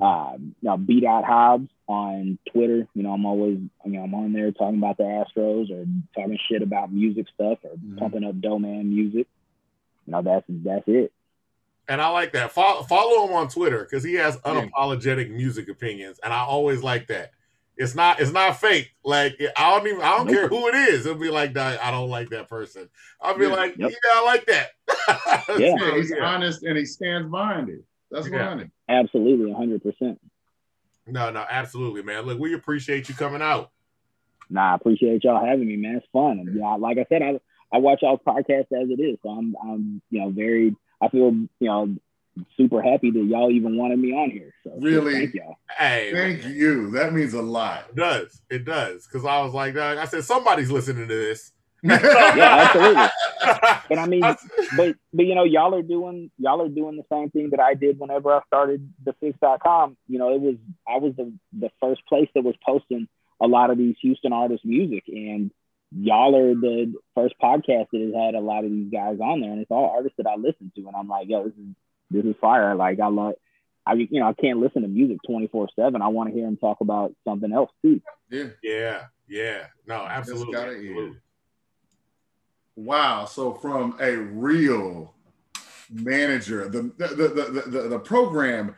[0.00, 2.86] Um, you know, beat out Hobbs on Twitter.
[2.94, 6.38] You know, I'm always, you know, I'm on there talking about the Astros or talking
[6.48, 7.98] shit about music stuff or Mhm.
[7.98, 9.26] pumping up Doeman music.
[10.06, 11.12] You know, that's that's it.
[11.88, 12.50] And I like that.
[12.52, 14.52] Follow, follow him on Twitter because he has Yeah.
[14.52, 17.32] unapologetic music opinions, and I always like that.
[17.76, 18.92] It's not it's not fake.
[19.04, 20.34] Like I don't even I don't Nope.
[20.34, 21.04] care who it is.
[21.06, 21.82] It'll be like that.
[21.84, 22.88] I don't like that person.
[23.20, 23.52] I'll be Yeah.
[23.52, 23.90] like, Yep.
[23.90, 24.68] yeah, I like that.
[25.58, 25.74] Yeah.
[25.78, 26.24] Yeah, he's yeah.
[26.24, 27.80] honest and he stands behind it.
[28.10, 28.38] That's Yeah.
[28.38, 28.70] behind it.
[28.88, 29.82] Absolutely, 100.
[29.82, 30.20] percent
[31.06, 32.22] No, no, absolutely, man.
[32.24, 33.70] Look, we appreciate you coming out.
[34.48, 35.96] Nah, I appreciate y'all having me, man.
[35.96, 37.40] It's fun, and you know, like I said, I
[37.72, 41.32] I watch y'all's podcast as it is, so I'm I'm you know very I feel
[41.32, 41.94] you know
[42.56, 44.52] super happy that y'all even wanted me on here.
[44.64, 45.12] So Really?
[45.14, 45.56] thank y'all.
[45.78, 46.54] Hey, Thank man.
[46.54, 46.90] you.
[46.90, 47.86] That means a lot.
[47.90, 48.42] It does.
[48.50, 49.06] It does.
[49.06, 51.52] Because I was like, I said somebody's listening to this.
[51.84, 53.06] Yeah, absolutely.
[53.90, 57.30] But I mean, but but you know, y'all are doing y'all are doing the same
[57.30, 59.96] thing that I did whenever I started the Epix.com.
[60.08, 60.56] You know, it was
[60.88, 63.06] I was the the first place that was posting
[63.40, 65.50] a lot of these Houston artists' music and
[65.92, 69.50] y'all are the first podcast that has had a lot of these guys on there
[69.50, 71.74] and it's all artists that I listen to and I'm like, yo, this is
[72.10, 72.74] this is fire.
[72.74, 73.34] Like I love
[73.86, 76.00] I you know, I can't listen to music 24/7.
[76.00, 78.00] I want to hear them talk about something else too.
[78.30, 78.44] yeah.
[78.62, 79.66] yeah, yeah.
[79.86, 80.56] No, absolutely.
[80.56, 81.18] absolutely.
[82.76, 83.26] Wow.
[83.26, 85.14] So from a real
[85.90, 88.74] manager, the the the the, the, the program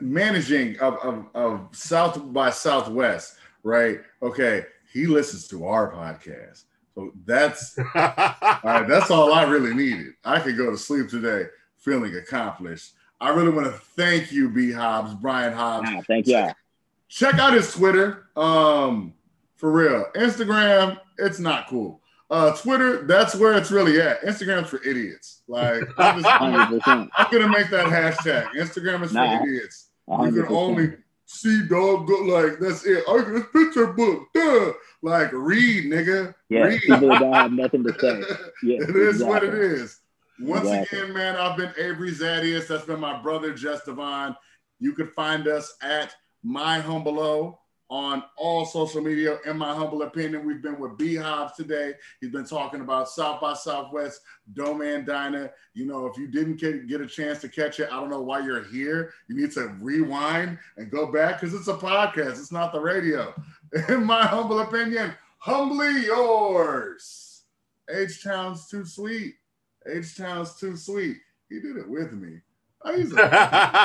[0.00, 4.00] managing of, of of South by Southwest, right?
[4.22, 6.64] Okay, he listens to our podcast.
[6.94, 10.14] So that's all right, that's all I really needed.
[10.24, 11.44] I could go to sleep today
[11.76, 12.94] feeling accomplished.
[13.20, 15.88] I really want to thank you, B Hobbs, Brian Hobbs.
[15.90, 16.52] Ah, thank y'all.
[17.08, 18.28] Check out his Twitter.
[18.36, 19.14] Um,
[19.56, 20.06] for real.
[20.16, 22.00] Instagram, it's not cool.
[22.30, 24.22] Uh, Twitter, that's where it's really at.
[24.22, 25.42] Instagram's for idiots.
[25.48, 28.46] Like I'm, just, I'm, gonna make that hashtag.
[28.52, 29.88] Instagram is for idiots.
[30.08, 30.46] You 100%.
[30.46, 30.92] can only
[31.30, 33.04] see dog go like that's it.
[33.06, 34.28] Oh, it's picture book.
[34.34, 34.72] Duh.
[35.02, 36.34] Like read, nigga.
[36.48, 36.80] Yeah, read.
[36.82, 38.22] people don't have nothing to say.
[38.62, 39.82] Yeah, it is what it exactly.
[39.82, 40.00] is.
[40.40, 40.98] Once Exactly.
[40.98, 42.66] again, man, I've been Avery Zadius.
[42.66, 44.34] That's been my brother, Just Devon.
[44.78, 47.58] You can find us at My Humble O
[47.90, 49.38] on all social media.
[49.46, 51.94] In my humble opinion, we've been with B Hobbs today.
[52.20, 54.20] He's been talking about South by Southwest,
[54.54, 55.52] Doeman Diner.
[55.74, 58.44] You know, if you didn't get, a chance to catch it, I don't know why
[58.44, 59.12] you're here.
[59.28, 63.34] You need to rewind and go back because it's a podcast, it's not the radio.
[63.88, 67.42] In my humble opinion, humbly yours.
[67.90, 69.34] H Town's too sweet.
[69.86, 71.16] H Town's too sweet.
[71.48, 72.38] He did it with me.
[72.82, 72.94] Oh,